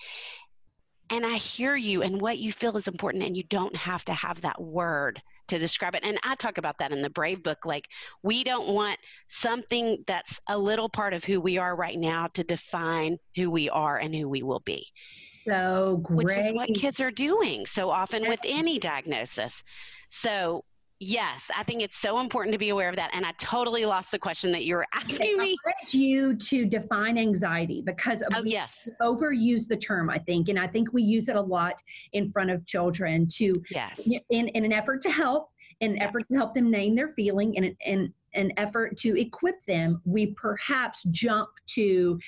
[1.10, 3.24] And I hear you and what you feel is important.
[3.24, 5.21] And you don't have to have that word
[5.52, 6.04] to describe it.
[6.06, 7.66] And I talk about that in the Brave book.
[7.66, 7.90] Like,
[8.24, 12.44] we don't want something that's a little part of who we are right now to
[12.44, 14.88] define who we are and who we will be.
[15.44, 16.26] So great.
[16.26, 19.64] Which is what kids are doing so often with any diagnosis.
[20.08, 20.64] So
[21.04, 23.10] Yes, I think it's so important to be aware of that.
[23.14, 25.58] And I totally lost the question that you were asking me.
[25.66, 28.88] I wanted you to define anxiety because oh, yes.
[29.02, 30.48] overuse the term, I think.
[30.50, 31.82] And I think we use it a lot
[32.14, 34.08] in front of children to, yes.
[34.30, 36.04] in, in an effort to help, in an yeah.
[36.04, 40.28] effort to help them name their feeling, and in an effort to equip them, we
[40.36, 42.20] perhaps jump to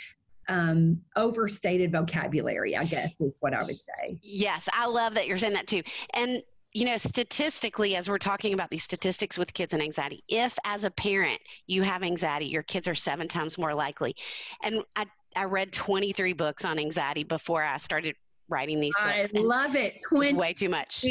[0.49, 4.17] um, overstated vocabulary, I guess is what I would say.
[4.21, 5.83] Yes, I love that you're saying that too.
[6.15, 6.41] And
[6.73, 10.83] you know, statistically, as we're talking about these statistics with kids and anxiety, if as
[10.83, 14.15] a parent you have anxiety, your kids are seven times more likely.
[14.63, 15.05] And I,
[15.35, 18.15] I read 23 books on anxiety before I started
[18.49, 19.31] writing these books.
[19.35, 19.99] I love it.
[20.09, 20.33] 20.
[20.33, 21.05] way too much.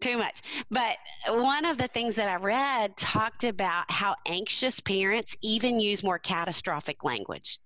[0.00, 0.40] Too much.
[0.70, 0.96] But
[1.28, 6.18] one of the things that I read talked about how anxious parents even use more
[6.18, 7.58] catastrophic language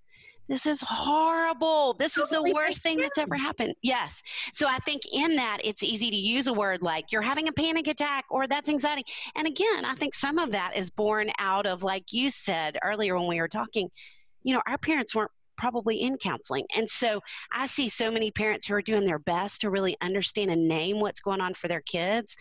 [0.49, 1.95] this is horrible.
[1.95, 3.75] This is the worst thing that's ever happened.
[3.83, 4.23] Yes.
[4.53, 7.53] So I think in that, it's easy to use a word like you're having a
[7.53, 9.05] panic attack or that's anxiety.
[9.37, 13.17] And again, I think some of that is born out of, like you said earlier
[13.17, 13.89] when we were talking,
[14.43, 16.67] you know, our parents weren't probably in counseling.
[16.77, 17.21] And so
[17.53, 21.01] I see so many parents who are doing their best to really understand and name
[21.01, 22.37] what's going on for their kids.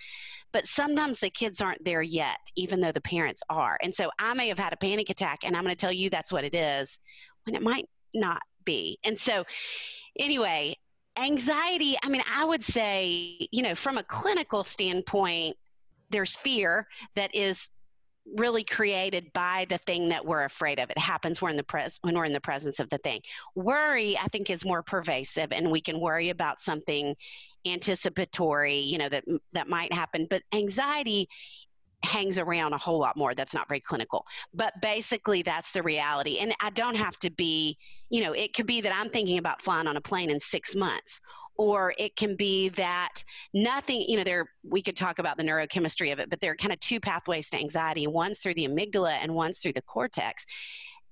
[0.51, 3.77] But sometimes the kids aren't there yet, even though the parents are.
[3.81, 6.09] And so I may have had a panic attack, and I'm going to tell you
[6.09, 6.99] that's what it is
[7.45, 8.97] when it might not be.
[9.03, 9.43] And so,
[10.19, 10.75] anyway,
[11.17, 15.55] anxiety, I mean, I would say, you know, from a clinical standpoint,
[16.09, 17.69] there's fear that is
[18.37, 20.89] really created by the thing that we're afraid of.
[20.89, 23.21] It happens when, the pres- when we're in the presence of the thing.
[23.55, 27.15] Worry, I think, is more pervasive, and we can worry about something
[27.65, 30.27] anticipatory, you know, that that might happen.
[30.29, 31.27] But anxiety
[32.03, 33.33] hangs around a whole lot more.
[33.33, 34.25] That's not very clinical.
[34.53, 36.39] But basically, that's the reality.
[36.39, 37.77] And I don't have to be,
[38.09, 40.75] you know, it could be that I'm thinking about flying on a plane in six
[40.75, 41.21] months.
[41.55, 46.11] Or it can be that nothing, you know, there, we could talk about the neurochemistry
[46.11, 48.07] of it, but there are kind of two pathways to anxiety.
[48.07, 50.45] One's through the amygdala and one's through the cortex.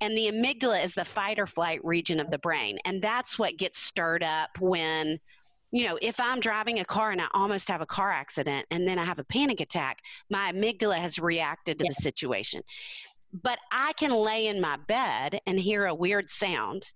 [0.02, 2.80] And the amygdala is the fight or flight region of the brain.
[2.86, 5.20] And that's what gets stirred up when
[5.72, 8.88] you know, if I'm driving a car and I almost have a car accident and
[8.88, 11.90] then I have a panic attack, my amygdala has reacted to yeah.
[11.90, 12.62] the situation.
[13.34, 16.92] But I can lay in my bed and hear a weird sound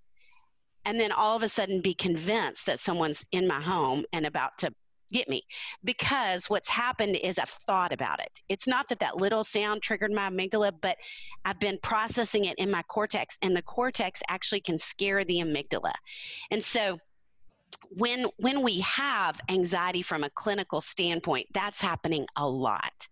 [0.85, 4.57] and then all of a sudden be convinced that someone's in my home and about
[4.59, 4.71] to
[5.11, 5.43] get me
[5.83, 8.41] because what's happened is I've thought about it.
[8.49, 10.97] It's not that that little sound triggered my amygdala, but
[11.43, 15.93] I've been processing it in my cortex, and the cortex actually can scare the amygdala.
[16.51, 16.99] And so
[17.89, 23.07] when when we have anxiety from a clinical standpoint that's happening a lot.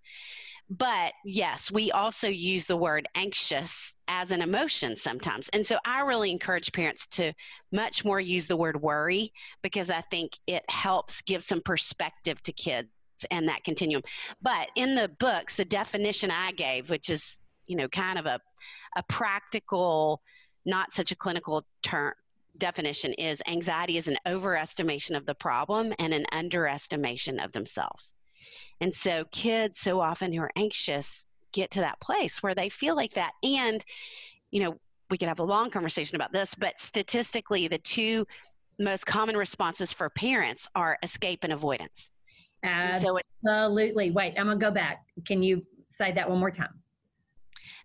[0.70, 5.50] But yes we also use the word anxious as an emotion sometimes.
[5.50, 7.34] And so i really encourage parents to
[7.72, 12.54] much more use the word worry because i think it helps give some perspective to
[12.54, 12.90] kids
[13.32, 14.02] and that continuum.
[14.42, 18.40] But in the books the definition i gave which is you know kind of a
[18.96, 20.22] a practical
[20.66, 22.14] not such a clinical term
[22.58, 28.14] definition is anxiety is an overestimation of the problem and an underestimation of themselves.
[28.82, 32.96] And so kids so often who are anxious get to that place where they feel
[32.96, 33.32] like that.
[33.44, 33.84] And,
[34.52, 34.78] you know,
[35.10, 38.26] we could have a long conversation about this, but statistically, the two
[38.80, 42.12] most common responses for parents are escape and avoidance.
[42.64, 43.22] Absolutely.
[43.46, 45.06] So Wait, I'm going to go back.
[45.26, 46.83] Can you say that one more time?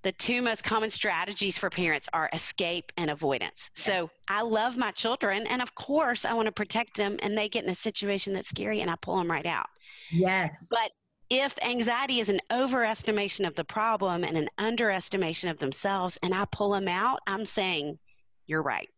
[0.03, 3.71] The two most common strategies for parents are escape and avoidance.
[3.77, 3.83] Yeah.
[3.83, 7.49] So I love my children, and of course, I want to protect them, and they
[7.49, 9.67] get in a situation that's scary, and I pull them right out.
[10.11, 10.69] Yes.
[10.71, 10.91] But
[11.31, 16.47] if anxiety is an overestimation of the problem and an underestimation of themselves, and I
[16.47, 17.99] pull them out, I'm saying,
[18.47, 18.89] You're right.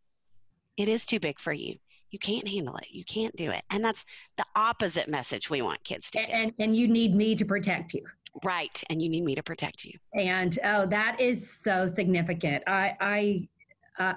[0.76, 1.76] It is too big for you.
[2.10, 2.86] You can't handle it.
[2.90, 3.62] You can't do it.
[3.70, 4.04] And that's
[4.36, 6.30] the opposite message we want kids to get.
[6.30, 8.04] And, and you need me to protect you.
[8.44, 8.82] Right.
[8.90, 9.92] And you need me to protect you.
[10.14, 12.64] And oh, that is so significant.
[12.66, 13.48] I, I,
[13.98, 14.14] uh,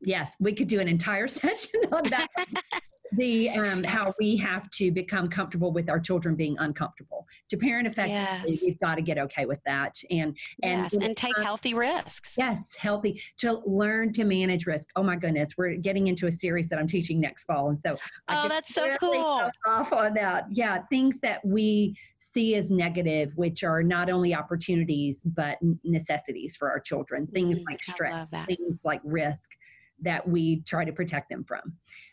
[0.00, 2.28] yes, we could do an entire session on that.
[3.12, 7.26] the um, how we have to become comfortable with our children being uncomfortable.
[7.50, 8.62] To parent effectively yes.
[8.62, 12.34] we've got to get okay with that and and yes, and take uh, healthy risks.
[12.36, 14.88] yes healthy to learn to manage risk.
[14.96, 17.96] Oh my goodness we're getting into a series that i'm teaching next fall and so
[18.28, 19.50] oh that's so cool.
[19.66, 20.46] off on that.
[20.50, 26.70] Yeah things that we see as negative which are not only opportunities but necessities for
[26.70, 27.26] our children.
[27.26, 29.50] Things mm, like stress things like risk
[30.00, 31.60] that we try to protect them from.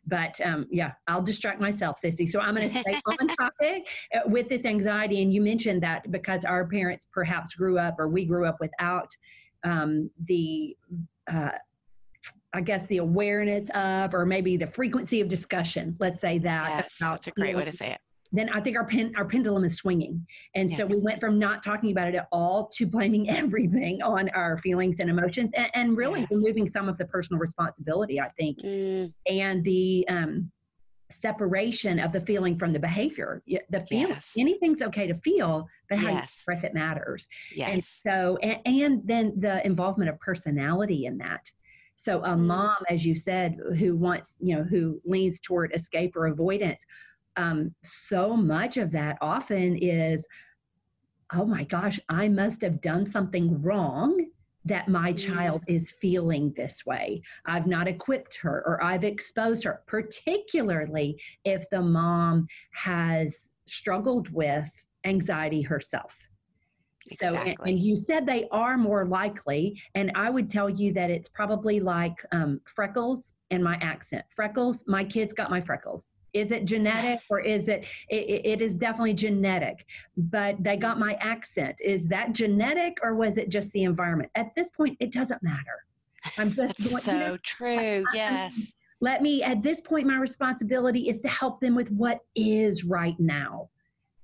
[0.05, 2.29] But um, yeah, I'll distract myself, Sissy.
[2.29, 5.21] So I'm going to stay on topic uh, with this anxiety.
[5.21, 9.09] And you mentioned that because our parents perhaps grew up or we grew up without
[9.63, 10.75] um, the
[11.31, 11.51] uh,
[12.51, 15.95] I guess the awareness of, or maybe the frequency of discussion.
[15.99, 16.69] Let's say that.
[16.69, 17.99] Yes, that's a great way to say it
[18.31, 20.25] then I think our pen, our pendulum is swinging.
[20.55, 20.77] And yes.
[20.77, 24.57] so we went from not talking about it at all to blaming everything on our
[24.59, 26.29] feelings and emotions and, and really yes.
[26.31, 29.11] removing some of the personal responsibility, I think, mm.
[29.27, 30.51] and the um,
[31.11, 33.41] separation of the feeling from the behavior.
[33.69, 34.33] The feel, yes.
[34.37, 37.27] anything's okay to feel, but how you express it matters.
[37.55, 37.69] Yes.
[37.71, 41.49] And so, and, and then the involvement of personality in that.
[41.95, 42.39] So a mm.
[42.39, 46.85] mom, as you said, who wants, you know, who leans toward escape or avoidance,
[47.39, 50.27] um, so much of that often is,
[51.33, 54.25] oh my gosh, I must have done something wrong
[54.65, 57.21] that my child is feeling this way.
[57.45, 64.69] I've not equipped her or I've exposed her, particularly if the mom has struggled with
[65.05, 66.17] anxiety herself.
[67.07, 67.51] So, exactly.
[67.51, 71.29] and, and, you said they are more likely, and I would tell you that it's
[71.29, 74.25] probably like um, freckles and my accent.
[74.35, 76.15] Freckles, my kids got my freckles.
[76.33, 79.85] Is it genetic or is it, it, it is definitely genetic,
[80.17, 81.75] but they got my accent.
[81.79, 84.31] Is that genetic or was it just the environment?
[84.35, 85.85] At this point, it doesn't matter.
[86.37, 88.03] I'm just That's going, so you know, true.
[88.09, 88.73] I, yes.
[89.01, 93.19] let me at this point my responsibility is to help them with what is right
[93.19, 93.69] now.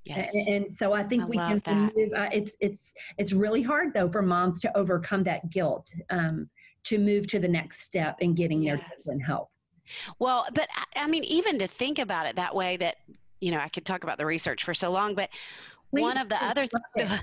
[0.05, 0.33] Yes.
[0.35, 1.93] And, and so I think I we can that.
[1.95, 2.13] move.
[2.15, 6.45] Uh, it's it's it's really hard though for moms to overcome that guilt um,
[6.83, 8.77] to move to the next step in getting yes.
[8.77, 9.49] their children help.
[10.19, 12.97] Well, but I mean, even to think about it that way, that
[13.39, 15.29] you know, I could talk about the research for so long, but
[15.91, 16.65] Please one of the other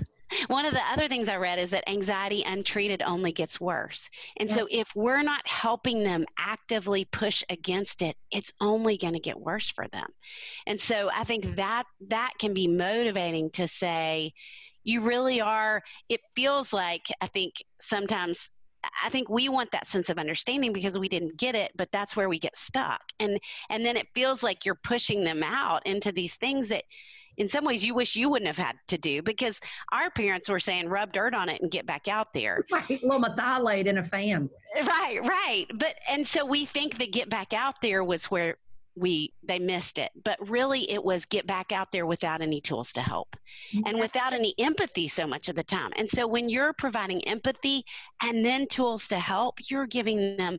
[0.47, 4.09] one of the other things I read is that anxiety untreated only gets worse.
[4.37, 4.55] And yeah.
[4.55, 9.39] so if we're not helping them actively push against it, it's only going to get
[9.39, 10.07] worse for them.
[10.65, 14.31] And so I think that that can be motivating to say
[14.83, 18.49] you really are it feels like I think sometimes
[19.03, 22.15] I think we want that sense of understanding because we didn't get it, but that's
[22.15, 23.01] where we get stuck.
[23.19, 26.83] And and then it feels like you're pushing them out into these things that
[27.37, 29.59] in some ways you wish you wouldn't have had to do because
[29.91, 32.65] our parents were saying rub dirt on it and get back out there.
[32.71, 34.49] Right, a little Merthiolate in a fan.
[34.83, 35.65] Right, right.
[35.75, 38.57] But and so we think that get back out there was where
[38.95, 40.11] we they missed it.
[40.23, 43.35] But really it was get back out there without any tools to help
[43.85, 45.91] and without any empathy so much of the time.
[45.97, 47.83] And so when you're providing empathy
[48.21, 50.57] and then tools to help you're giving them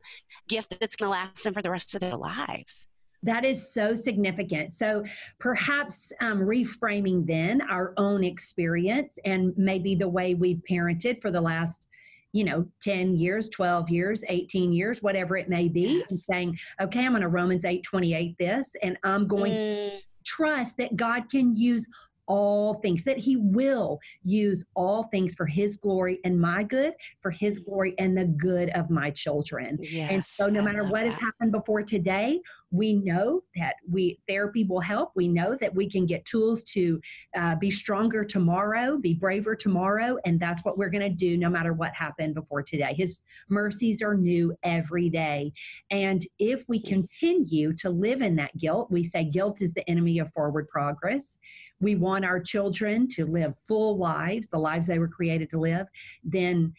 [0.48, 2.88] gift that's going to last them for the rest of their lives.
[3.22, 4.74] That is so significant.
[4.74, 5.02] So
[5.38, 11.40] perhaps um, reframing then our own experience and maybe the way we've parented for the
[11.40, 11.86] last
[12.34, 16.10] you know 10 years 12 years 18 years whatever it may be yes.
[16.10, 19.90] and saying okay i'm going to romans 8 28 this and i'm going mm.
[19.90, 21.88] to trust that god can use
[22.26, 27.30] all things, that He will use all things for His glory and my good, for
[27.30, 27.66] His mm.
[27.66, 29.76] glory and the good of my children.
[29.80, 31.12] Yes, and so, no matter what that.
[31.12, 35.12] has happened before today, we know that we therapy will help.
[35.14, 37.00] We know that we can get tools to
[37.36, 41.48] uh, be stronger tomorrow, be braver tomorrow, and that's what we're going to do no
[41.48, 42.92] matter what happened before today.
[42.96, 45.52] His mercies are new every day,
[45.90, 50.18] and if we continue to live in that guilt, we say guilt is the enemy
[50.18, 51.38] of forward progress
[51.80, 55.86] we want our children to live full lives, the lives they were created to live,
[56.22, 56.72] then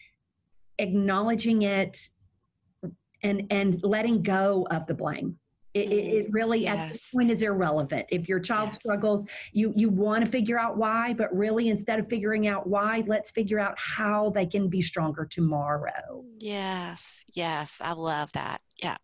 [0.78, 1.98] acknowledging it
[3.22, 5.38] and and letting go of the blame.
[5.74, 6.78] It, it, really yes.
[6.78, 8.06] at this point is irrelevant.
[8.10, 8.80] If your child yes.
[8.80, 13.02] struggles, you you want to figure out why, but really instead of figuring out why,
[13.06, 16.24] let's figure out how they can be stronger tomorrow.
[16.38, 18.62] Yes, yes, I love that.
[18.78, 18.96] Yeah.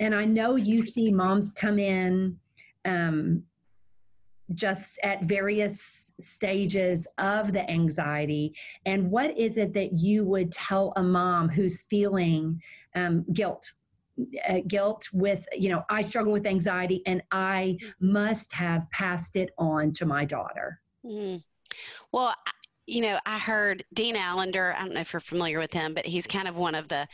[0.00, 2.38] And I know you see moms come in
[2.84, 3.42] um,
[4.54, 8.54] just at various stages of the anxiety?
[8.86, 12.62] And what is it that you would tell a mom who's feeling
[12.94, 13.72] um, guilt
[14.48, 19.50] uh, guilt with you know i struggle with anxiety and i must have passed it
[19.58, 21.40] on to my daughter mm.
[22.10, 22.34] well
[22.86, 26.04] you know i heard Dan Allender i don't know if you're familiar with him but
[26.04, 27.06] he's kind of one of the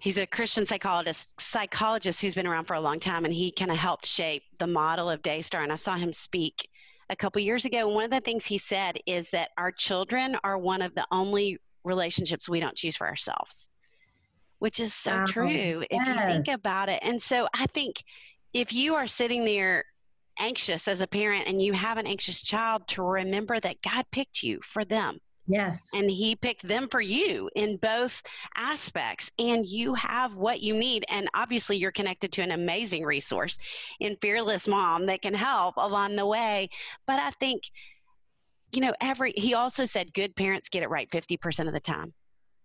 [0.00, 3.70] he's a Christian psychologist psychologist who's been around for a long time, and he kind
[3.70, 5.62] of helped shape the model of Daystar.
[5.62, 6.68] And I saw him speak
[7.10, 7.86] a couple years ago.
[7.86, 11.06] And one of the things he said is that our children are one of the
[11.10, 13.68] only relationships we don't choose for ourselves,
[14.58, 15.26] which is so wow.
[15.26, 17.00] true if you think about it.
[17.02, 18.02] And so I think
[18.52, 19.84] if you are sitting there
[20.38, 24.42] anxious as a parent and you have an anxious child, to remember that God picked
[24.42, 25.88] you for them Yes.
[25.94, 28.22] And he picked them for you in both
[28.56, 29.30] aspects.
[29.38, 31.04] And you have what you need.
[31.10, 33.58] And obviously, you're connected to an amazing resource
[34.00, 36.68] in Fearless Mom that can help along the way.
[37.06, 37.62] But I think,
[38.72, 42.12] you know, every, he also said good parents get it right 50% of the time.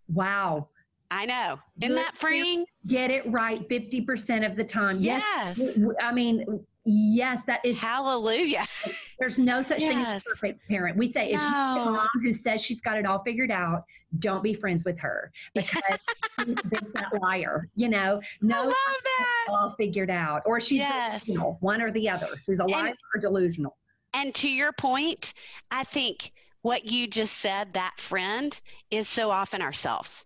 [0.08, 0.70] Wow.
[1.12, 1.60] I know.
[1.82, 2.66] Isn't that freeing?
[2.88, 4.96] Get it right 50% of the time.
[4.98, 5.58] Yes.
[5.58, 5.78] yes.
[6.02, 6.46] I mean,
[6.84, 8.66] Yes, that is hallelujah.
[9.22, 9.90] There's no such yes.
[9.90, 10.98] thing as a perfect parent.
[10.98, 11.36] We say no.
[11.36, 13.86] if you a mom who says she's got it all figured out,
[14.18, 16.00] don't be friends with her because
[16.44, 17.70] she's that liar.
[17.76, 19.48] You know, no, I love that.
[19.50, 21.26] all figured out, or she's yes.
[21.26, 22.30] delusional, one or the other.
[22.44, 23.78] She's a liar and, or delusional.
[24.16, 25.36] And to your point,
[25.70, 26.32] I think
[26.64, 30.26] what you just said, that friend, is so often ourselves.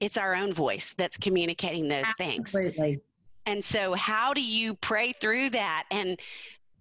[0.00, 2.34] It's our own voice that's communicating those Absolutely.
[2.34, 2.54] things.
[2.56, 3.00] Absolutely.
[3.46, 6.18] And so, how do you pray through that and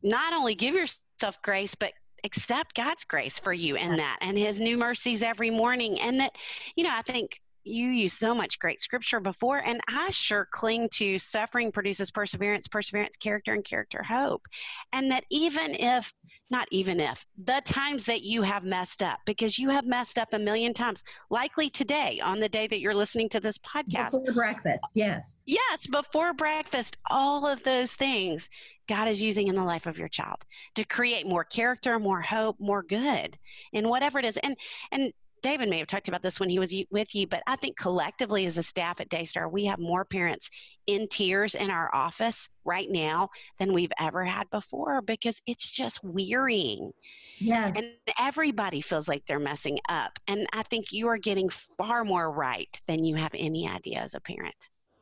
[0.02, 1.04] not only give yourself
[1.42, 6.00] grace, but accept God's grace for you in that and His new mercies every morning?
[6.02, 6.38] And that,
[6.76, 10.90] you know, I think you use so much great scripture before, and I sure cling
[10.94, 14.46] to suffering produces perseverance, perseverance, character, and character, hope.
[14.94, 16.14] And that even if,
[16.50, 20.34] not even if, the times that you have messed up, because you have messed up
[20.34, 24.12] a million times, likely today on the day that you're listening to this podcast.
[24.12, 25.42] Before breakfast, yes.
[25.46, 28.50] Yes, before breakfast, all of those things
[28.88, 30.44] God is using in the life of your child
[30.76, 33.38] to create more character, more hope, more good
[33.72, 34.36] in whatever it is.
[34.38, 34.58] And
[34.92, 37.78] and David may have talked about this when he was with you, but I think
[37.78, 40.50] collectively as a staff at Daystar, we have more parents
[40.88, 46.04] in tears in our office right now than we've ever had before because it's just
[46.04, 46.92] wearying.
[47.40, 47.72] Yeah.
[47.76, 47.86] And
[48.20, 50.18] everybody feels like they're messing up.
[50.28, 54.14] And I think you are getting far more right than you have any idea as
[54.14, 54.56] a parent.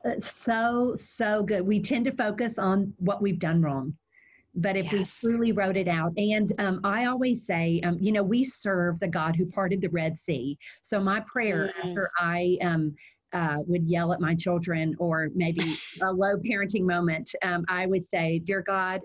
[0.06, 1.62] Uh, so, so good.
[1.62, 3.94] We tend to focus on what we've done wrong.
[4.56, 5.22] But if yes.
[5.24, 9.00] we truly wrote it out, and um, I always say, um, you know, we serve
[9.00, 10.58] the God who parted the Red Sea.
[10.82, 11.90] So my prayer mm.
[11.90, 12.96] after I um,
[13.32, 15.62] uh, would yell at my children, or maybe
[16.02, 19.02] a low parenting moment, um, I would say, "Dear God,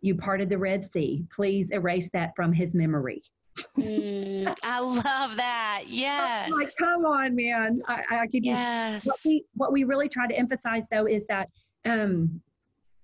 [0.00, 1.24] you parted the Red Sea.
[1.30, 3.22] Please erase that from His memory."
[3.78, 5.84] mm, I love that.
[5.88, 6.50] Yes.
[6.52, 7.82] like, come on, man.
[7.88, 8.44] I, I could.
[8.44, 9.06] Yes.
[9.06, 11.48] What we what we really try to emphasize though is that,
[11.84, 12.40] um,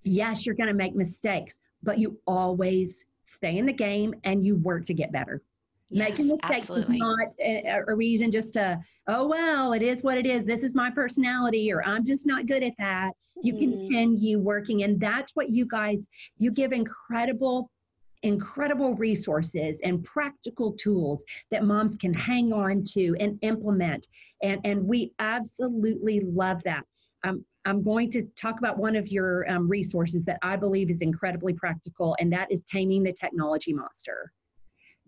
[0.02, 4.56] yes, you're going to make mistakes, but you always stay in the game and you
[4.56, 5.42] work to get better.
[5.90, 6.96] Yes, Making mistakes absolutely.
[6.96, 10.44] is not a, a, reason just to, oh, well, it is what it is.
[10.44, 13.12] This is my personality, or I'm just not good at that.
[13.42, 13.58] You mm.
[13.60, 14.82] continue working.
[14.82, 16.08] And that's what you guys,
[16.38, 17.70] you give incredible,
[18.22, 24.08] incredible resources and practical tools that moms can hang on to and implement.
[24.42, 26.84] And, and we absolutely love that.
[27.66, 31.54] I'm going to talk about one of your um, resources that I believe is incredibly
[31.54, 34.32] practical, and that is Taming the Technology Monster.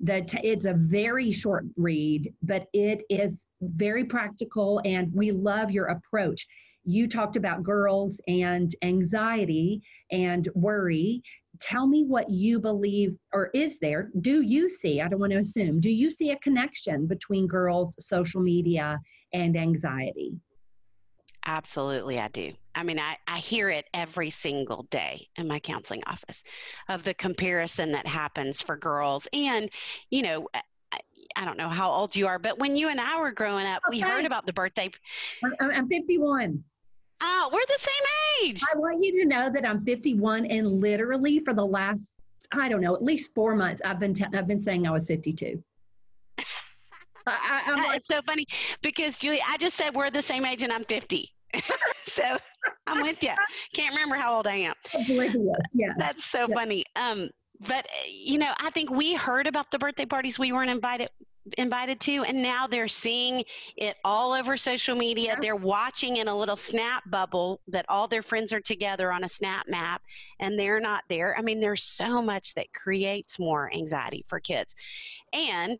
[0.03, 5.87] The it's a very short read, but it is very practical, and we love your
[5.87, 6.47] approach.
[6.85, 11.23] You talked about girls and anxiety and worry.
[11.61, 14.11] Tell me what you believe, or is there?
[14.21, 15.01] Do you see?
[15.01, 15.81] I don't want to assume.
[15.81, 19.01] Do you see a connection between girls' social media
[19.33, 20.39] and anxiety?
[21.47, 22.53] Absolutely, I do.
[22.75, 26.43] I mean, I, I hear it every single day in my counseling office
[26.89, 29.29] of the comparison that happens for girls.
[29.33, 29.71] And,
[30.11, 30.99] you know, I,
[31.37, 33.83] I don't know how old you are, but when you and I were growing up,
[33.87, 33.97] okay.
[33.97, 34.91] we heard about the birthday.
[35.61, 36.65] I'm 51.
[37.23, 38.63] Oh, we're the same age.
[38.75, 42.13] I want you to know that I'm 51 and literally for the last,
[42.53, 45.07] I don't know, at least four months, I've been, t- I've been saying I was
[45.07, 45.63] 52.
[47.27, 48.47] I, like, it's so funny
[48.83, 51.29] because Julie, I just said we're the same age and I'm 50.
[52.05, 52.37] so
[52.87, 53.33] I'm with you.
[53.73, 54.75] Can't remember how old I am.
[55.73, 55.93] Yeah.
[55.99, 56.55] That's so yeah.
[56.55, 56.85] funny.
[56.95, 57.29] Um,
[57.67, 61.09] but you know, I think we heard about the birthday parties we weren't invited
[61.59, 63.45] invited to and now they're seeing
[63.77, 65.37] it all over social media yeah.
[65.41, 69.29] they're watching in a little snap bubble that all their friends are together on a
[69.29, 70.03] snap map
[70.41, 74.75] and they're not there i mean there's so much that creates more anxiety for kids
[75.33, 75.79] and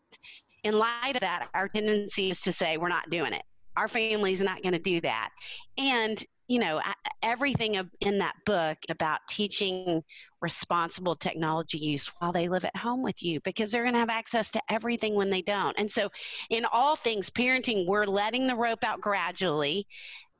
[0.67, 3.43] in light of that our tendency is to say we're not doing it
[3.77, 5.29] our family's not going to do that.
[5.77, 6.81] And, you know,
[7.21, 10.01] everything in that book about teaching
[10.41, 14.09] responsible technology use while they live at home with you because they're going to have
[14.09, 15.77] access to everything when they don't.
[15.77, 16.09] And so,
[16.49, 19.85] in all things parenting, we're letting the rope out gradually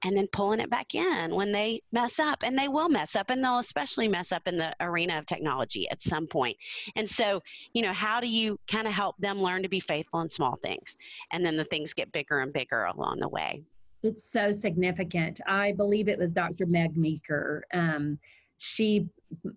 [0.04, 3.30] and then pulling it back in when they mess up and they will mess up
[3.30, 6.58] and they'll especially mess up in the arena of technology at some point.
[6.96, 7.42] and so
[7.74, 10.58] you know how do you kind of help them learn to be faithful in small
[10.64, 10.98] things
[11.32, 13.62] and then the things get bigger and bigger along the way
[14.04, 18.18] it's so significant i believe it was dr meg meeker um,
[18.58, 19.08] she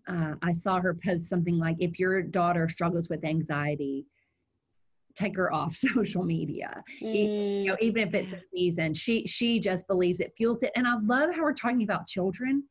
[0.09, 4.05] uh, i saw her post something like if your daughter struggles with anxiety
[5.21, 7.62] take her off social media mm.
[7.64, 10.87] you know even if it's a season she she just believes it fuels it and
[10.87, 12.62] i love how we're talking about children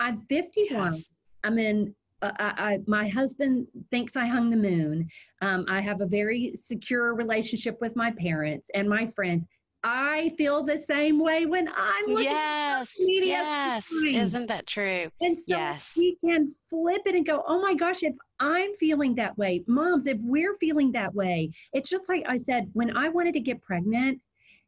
[0.00, 1.10] i'm 51 yes.
[1.44, 5.06] i'm in uh, I, I, my husband thinks I hung the moon.
[5.42, 9.44] Um, I have a very secure relationship with my parents and my friends.
[9.88, 13.28] I feel the same way when I'm looking yes, at media.
[13.28, 15.12] Yes, isn't that true?
[15.20, 15.94] And so yes.
[15.96, 20.08] we can flip it and go, oh my gosh, if I'm feeling that way, moms,
[20.08, 23.62] if we're feeling that way, it's just like I said, when I wanted to get
[23.62, 24.20] pregnant,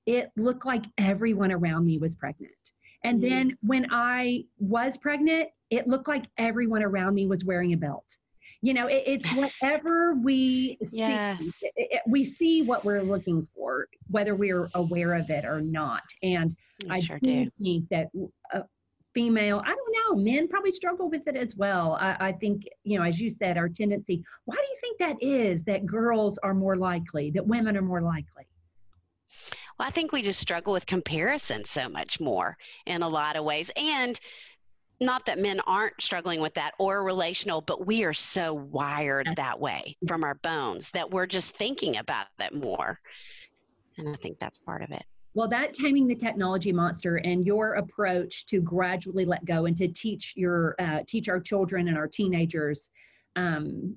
[0.07, 2.53] it looked like everyone around me was pregnant.
[3.03, 3.29] And mm-hmm.
[3.29, 8.07] then when I was pregnant, it looked like everyone around me was wearing a belt
[8.61, 11.44] you know it, it's whatever we yes.
[11.44, 15.61] see it, it, we see what we're looking for whether we're aware of it or
[15.61, 16.56] not and
[16.90, 18.09] I, I sure do, think that
[18.52, 18.64] a
[19.14, 22.98] female i don't know men probably struggle with it as well I, I think you
[22.98, 26.54] know as you said our tendency why do you think that is that girls are
[26.54, 28.44] more likely that women are more likely
[29.78, 32.56] well, I think we just struggle with comparison so much more
[32.86, 33.70] in a lot of ways.
[33.76, 34.18] And
[35.01, 39.61] not that men aren't struggling with that or relational, but we are so wired that
[39.61, 42.99] way from our bones that we're just thinking about it more.
[43.96, 45.05] And I think that's part of it.
[45.34, 49.86] Well, that taming the technology monster and your approach to gradually let go and to
[49.88, 52.90] teach your uh, teach our children and our teenagers
[53.36, 53.94] um,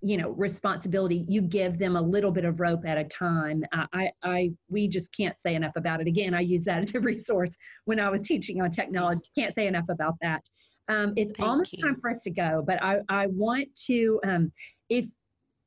[0.00, 3.64] you know responsibility you give them a little bit of rope at a time.
[3.72, 6.06] I, I we just can't say enough about it.
[6.06, 7.50] Again i use that as a resource
[7.84, 9.28] when i was teaching on technology.
[9.36, 10.42] Can't say enough about that.
[10.88, 11.84] Um, it's Thank almost you.
[11.84, 14.50] time for us to go but i i want to um,
[14.88, 15.06] if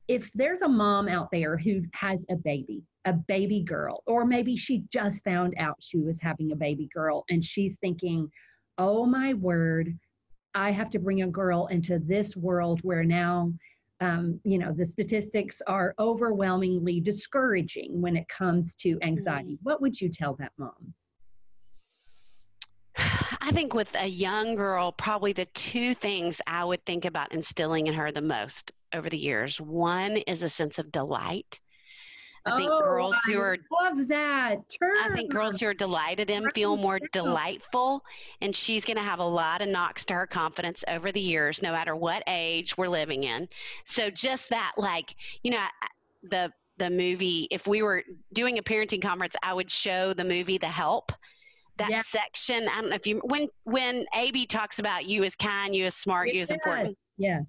[0.08, 4.56] if there's a mom out there who has a baby a baby girl or maybe
[4.56, 8.28] she just found out she was having a baby girl and she's thinking
[8.78, 9.96] oh my word
[10.56, 13.52] i have to bring a girl into this world where now
[14.02, 20.00] um, you know the statistics are overwhelmingly discouraging when it comes to anxiety what would
[20.00, 20.94] you tell that mom
[23.42, 27.88] I think with a young girl, probably the two things I would think about instilling
[27.88, 29.60] in her the most over the years.
[29.60, 31.60] One is a sense of delight.
[32.46, 34.98] I think Oh, girls who I are love that Turn.
[34.98, 38.04] I think girls who are delighted in feel more delightful,
[38.42, 41.62] and she's going to have a lot of knocks to her confidence over the years,
[41.62, 43.48] no matter what age we're living in.
[43.84, 45.64] So just that, like you know,
[46.24, 47.48] the the movie.
[47.52, 51.12] If we were doing a parenting conference, I would show the movie The Help.
[51.78, 52.02] That Yeah.
[52.02, 52.68] section.
[52.68, 55.96] I don't know if you when when AB talks about you as kind, you as
[55.96, 56.60] smart, you as Yes.
[56.60, 56.98] important.
[57.18, 57.42] yeah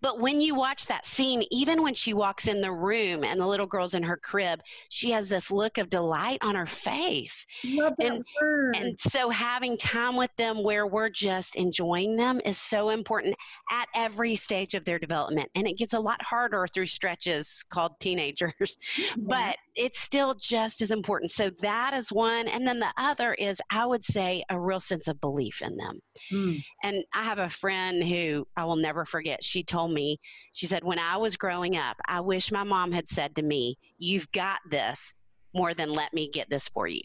[0.00, 3.46] But when you watch that scene, even when she walks in the room and the
[3.46, 7.46] little girl's in her crib, she has this look of delight on her face.
[7.64, 12.40] love that And- word And so having time with them where we're just enjoying them
[12.44, 13.34] is so important
[13.70, 15.48] at every stage of their development.
[15.54, 18.78] And it gets a lot harder through stretches called teenagers,
[19.18, 21.30] but it's still just as important.
[21.30, 22.48] So that is one.
[22.48, 25.98] And then the other is, I would say, a real sense of belief in them.
[26.30, 26.62] Mm.
[26.82, 29.42] And I have a friend who I will never forget.
[29.42, 30.18] She told me,
[30.52, 33.76] she said, when I was growing up, I wish my mom had said to me,
[33.98, 35.14] You've got this
[35.54, 37.02] more than let me get this for you.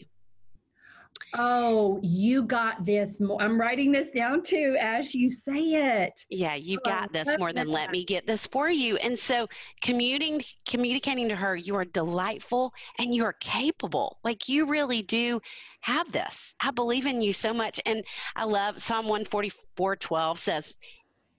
[1.34, 6.54] Oh you got this mo- i'm writing this down too as you say it Yeah,
[6.54, 8.96] you've Oh, got this more than let me get this for you.
[8.98, 9.48] And so
[9.82, 14.18] commuting communicating to her you are delightful and you are capable.
[14.24, 15.40] Like you really do
[15.80, 16.54] have this.
[16.60, 17.80] I believe in you so much.
[17.86, 18.04] And
[18.36, 20.78] I love Psalm 144 12 says,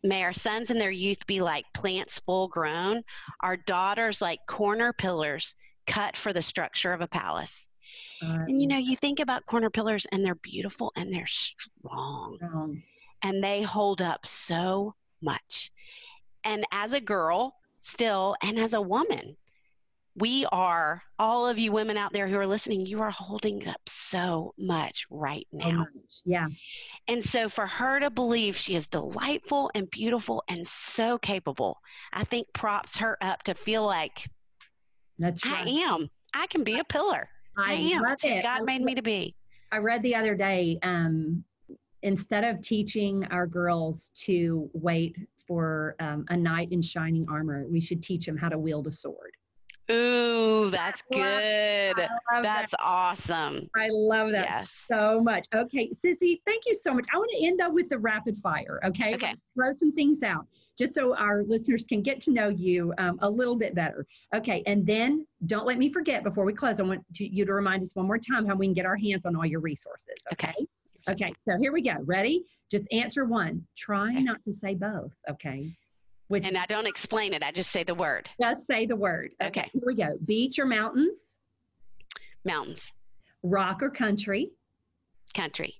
[0.03, 3.01] May our sons in their youth be like plants full grown,
[3.41, 5.55] our daughters like corner pillars
[5.87, 7.68] cut for the structure of a palace.
[8.21, 12.83] And you know, you think about corner pillars and they're beautiful and they're strong um,
[13.21, 15.71] and they hold up so much.
[16.43, 19.35] And as a girl, still, and as a woman,
[20.15, 23.81] we are, all of you women out there who are listening, you are holding up
[23.87, 25.71] so much right now.
[25.71, 25.87] much.
[26.25, 26.47] yeah
[27.07, 31.77] And so for her to believe she is delightful and beautiful and so capable,
[32.11, 34.29] I think props her up to feel like
[35.17, 36.09] that's I am.
[36.33, 37.29] I can be a pillar.
[37.65, 38.01] I, am.
[38.03, 38.43] That's it.
[38.43, 39.35] God I made me to be.
[39.71, 41.43] I read the other day, um,
[42.01, 45.15] instead of teaching our girls to wait
[45.47, 48.91] for um, a knight in shining armor, we should teach them how to wield a
[48.91, 49.31] sword.
[49.91, 51.95] Ooh, that's good.
[52.41, 53.67] That's awesome.
[53.75, 54.71] I love that Yes.
[54.87, 55.47] so much.
[55.53, 57.05] Okay, Sissy, thank you so much.
[57.13, 58.79] I want to end up with the rapid fire.
[58.85, 59.15] Okay.
[59.15, 59.35] Okay.
[59.55, 60.45] Throw some things out
[60.77, 64.05] just so our listeners can get to know you um, a little bit better.
[64.35, 64.63] Okay.
[64.67, 67.81] And then don't let me forget before we close, I want to, you to remind
[67.83, 70.15] us one more time how we can get our hands on all your resources.
[70.31, 70.53] Okay.
[71.09, 71.95] Okay, so here we go.
[72.03, 72.43] Ready?
[72.69, 73.65] Just answer one.
[73.75, 74.21] Try Okay.
[74.23, 75.75] not to say both, okay?
[76.29, 79.31] Which And I don't explain it, I just say the word just say the word.
[79.43, 79.69] Okay.
[79.73, 80.17] Here we go.
[80.25, 81.19] Beach or mountains?
[82.45, 82.93] mountains,
[83.43, 84.51] Rock or country?
[85.35, 85.75] country.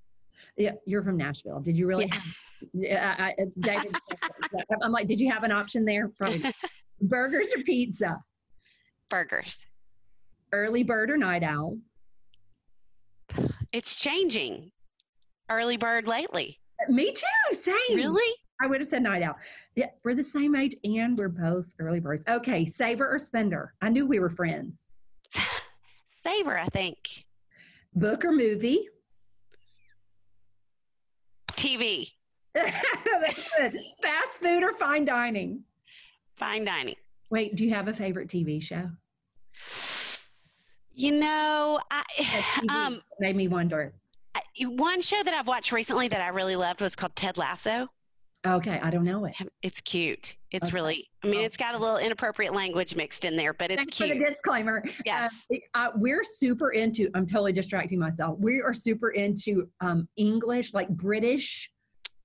[0.58, 1.60] Yeah, you're from Nashville.
[1.62, 2.12] Did you really
[2.74, 3.16] Yeah.
[3.16, 3.96] have I, I, David,
[4.84, 6.10] I'm like, did you have an option there?
[6.10, 6.42] Probably.
[7.02, 8.20] Burgers or pizza?
[9.10, 9.66] Burgers.
[10.52, 11.78] Early bird or night owl?
[13.72, 14.72] It's changing.
[15.50, 16.60] Early bird lately.
[16.90, 17.56] Me too.
[17.62, 17.76] Same.
[17.96, 18.36] Really?
[18.62, 19.36] I would have said night owl.
[19.80, 22.26] Yeah, we're the same age and we're both early birds.
[22.28, 23.76] Okay, saver or spender?
[23.82, 24.84] I knew we were friends.
[26.22, 26.98] saver, I think.
[27.96, 28.90] Book or movie?
[31.54, 32.12] TV,
[32.54, 33.80] That's good.
[34.02, 35.64] Fast food or fine dining?
[36.36, 36.96] fine dining.
[37.30, 38.90] Wait, do you have a favorite TV show?
[40.94, 43.94] You know, I TV um made me wonder.
[44.62, 47.88] One show that I've watched recently that I really loved was called Ted Lasso.
[48.48, 49.36] Okay, I don't know it.
[49.62, 50.38] It's cute.
[50.52, 50.74] It's Okay.
[50.76, 51.10] really.
[51.24, 51.44] I mean, Oh.
[51.44, 54.20] it's got a little inappropriate language mixed in there, but it's Thanks for cute.
[54.20, 54.84] the disclaimer.
[55.06, 55.46] Yes.
[55.74, 57.10] Uh, we're super into.
[57.16, 58.40] I'm totally distracting myself.
[58.40, 61.70] We are super into um, English, like British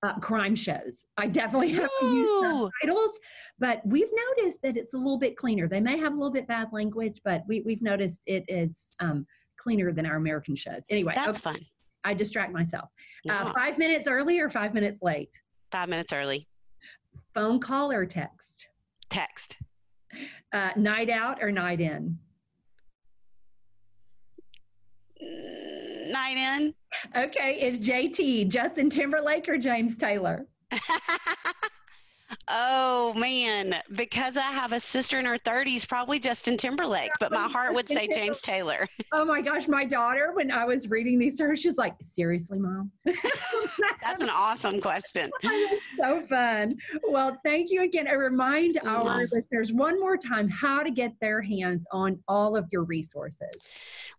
[0.04, 1.04] uh, crime shows.
[1.16, 2.42] I definitely have to use
[2.80, 3.18] subtitles,
[3.58, 5.66] but we've noticed that it's a little bit cleaner.
[5.66, 9.26] They may have a little bit bad language, but we, we've noticed it is um,
[9.56, 10.82] cleaner than our American shows.
[10.90, 11.58] Anyway, That's okay, fun.
[12.04, 12.90] I distract myself.
[13.28, 15.30] Uh, five minutes early or five minutes late?
[15.74, 16.46] Five minutes early.
[17.34, 18.68] Phone call or text?
[19.10, 19.56] Text.
[20.52, 22.16] Uh, night out or night in?
[25.20, 26.74] Night in.
[27.16, 30.46] Okay, is JT Justin Timberlake or James Taylor?
[32.48, 37.48] Oh man, because I have a sister in her 30s, probably Justin Timberlake, but my
[37.48, 38.88] heart would say James Taylor.
[39.12, 42.58] Oh my gosh, my daughter, when I was reading these to her, she's like, Seriously,
[42.58, 42.90] mom?
[43.04, 45.30] That's an awesome question.
[46.00, 46.76] so fun.
[47.08, 48.08] Well, thank you again.
[48.08, 52.66] I remind our listeners one more time how to get their hands on all of
[52.72, 53.54] your resources.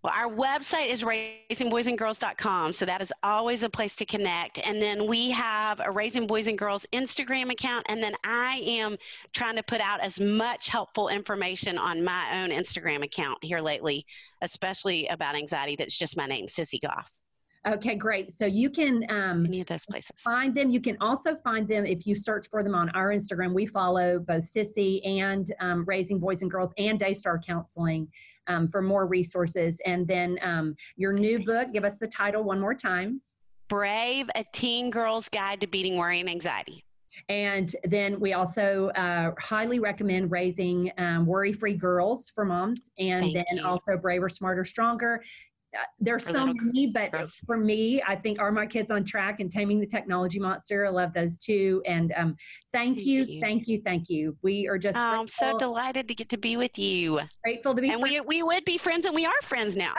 [0.02, 4.66] Well, our website is raisingboysandgirls.com, so that is always a place to connect.
[4.66, 8.98] And then we have a Raising Boys and Girls Instagram account, and then I am
[9.34, 14.06] trying to put out as much helpful information on my own Instagram account here lately,
[14.42, 15.78] especially about anxiety.
[15.78, 17.10] That's just my name, Sissy Goff.
[17.66, 18.34] Okay, great.
[18.34, 20.70] So you can um, any of those places find them.
[20.70, 23.54] You can also find them if you search for them on our Instagram.
[23.54, 28.10] We follow both Sissy and um, Raising Boys and Girls and Daystar Counseling
[28.48, 29.80] um, for more resources.
[29.86, 31.72] And then um, your new book.
[31.72, 33.22] Give us the title one more time.
[33.70, 36.84] Brave: A Teen Girl's Guide to Beating Worry and Anxiety.
[37.30, 43.22] And then we also uh, highly recommend raising um, worry free girls for moms, and
[43.22, 43.66] Thank then you.
[43.66, 45.24] also braver, smarter, stronger.
[45.76, 47.42] Uh, there's For so many, but girls.
[47.46, 50.86] for me, I think Are My Kids on Track and Taming the Technology Monster?
[50.86, 51.82] I love those too.
[51.86, 52.36] And um,
[52.72, 53.42] thank, Thank you, you.
[53.42, 54.38] thank you, thank you.
[54.42, 57.20] We are just Oh, I'm so delighted to get to be with you.
[57.44, 59.94] grateful to be And we we would be friends, and we are friends now.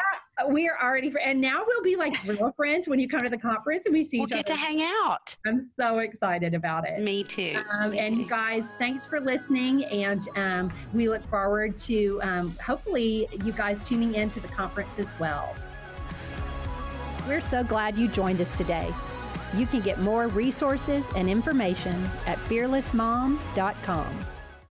[0.48, 3.28] We are already fr- and now we'll be like real friends when you come to
[3.28, 4.34] the conference and we see each other.
[4.34, 4.60] We'll each get other.
[4.60, 5.36] to hang out.
[5.46, 7.00] I'm so excited about it.
[7.00, 7.56] Me too.
[7.72, 9.84] Um, Me and you guys, thanks for listening.
[9.86, 14.98] And um, we look forward to um, hopefully you guys tuning in to the conference
[14.98, 15.54] as well.
[17.26, 18.92] We're so glad you joined us today.
[19.54, 24.26] You can get more resources and information at fearlessmom.com.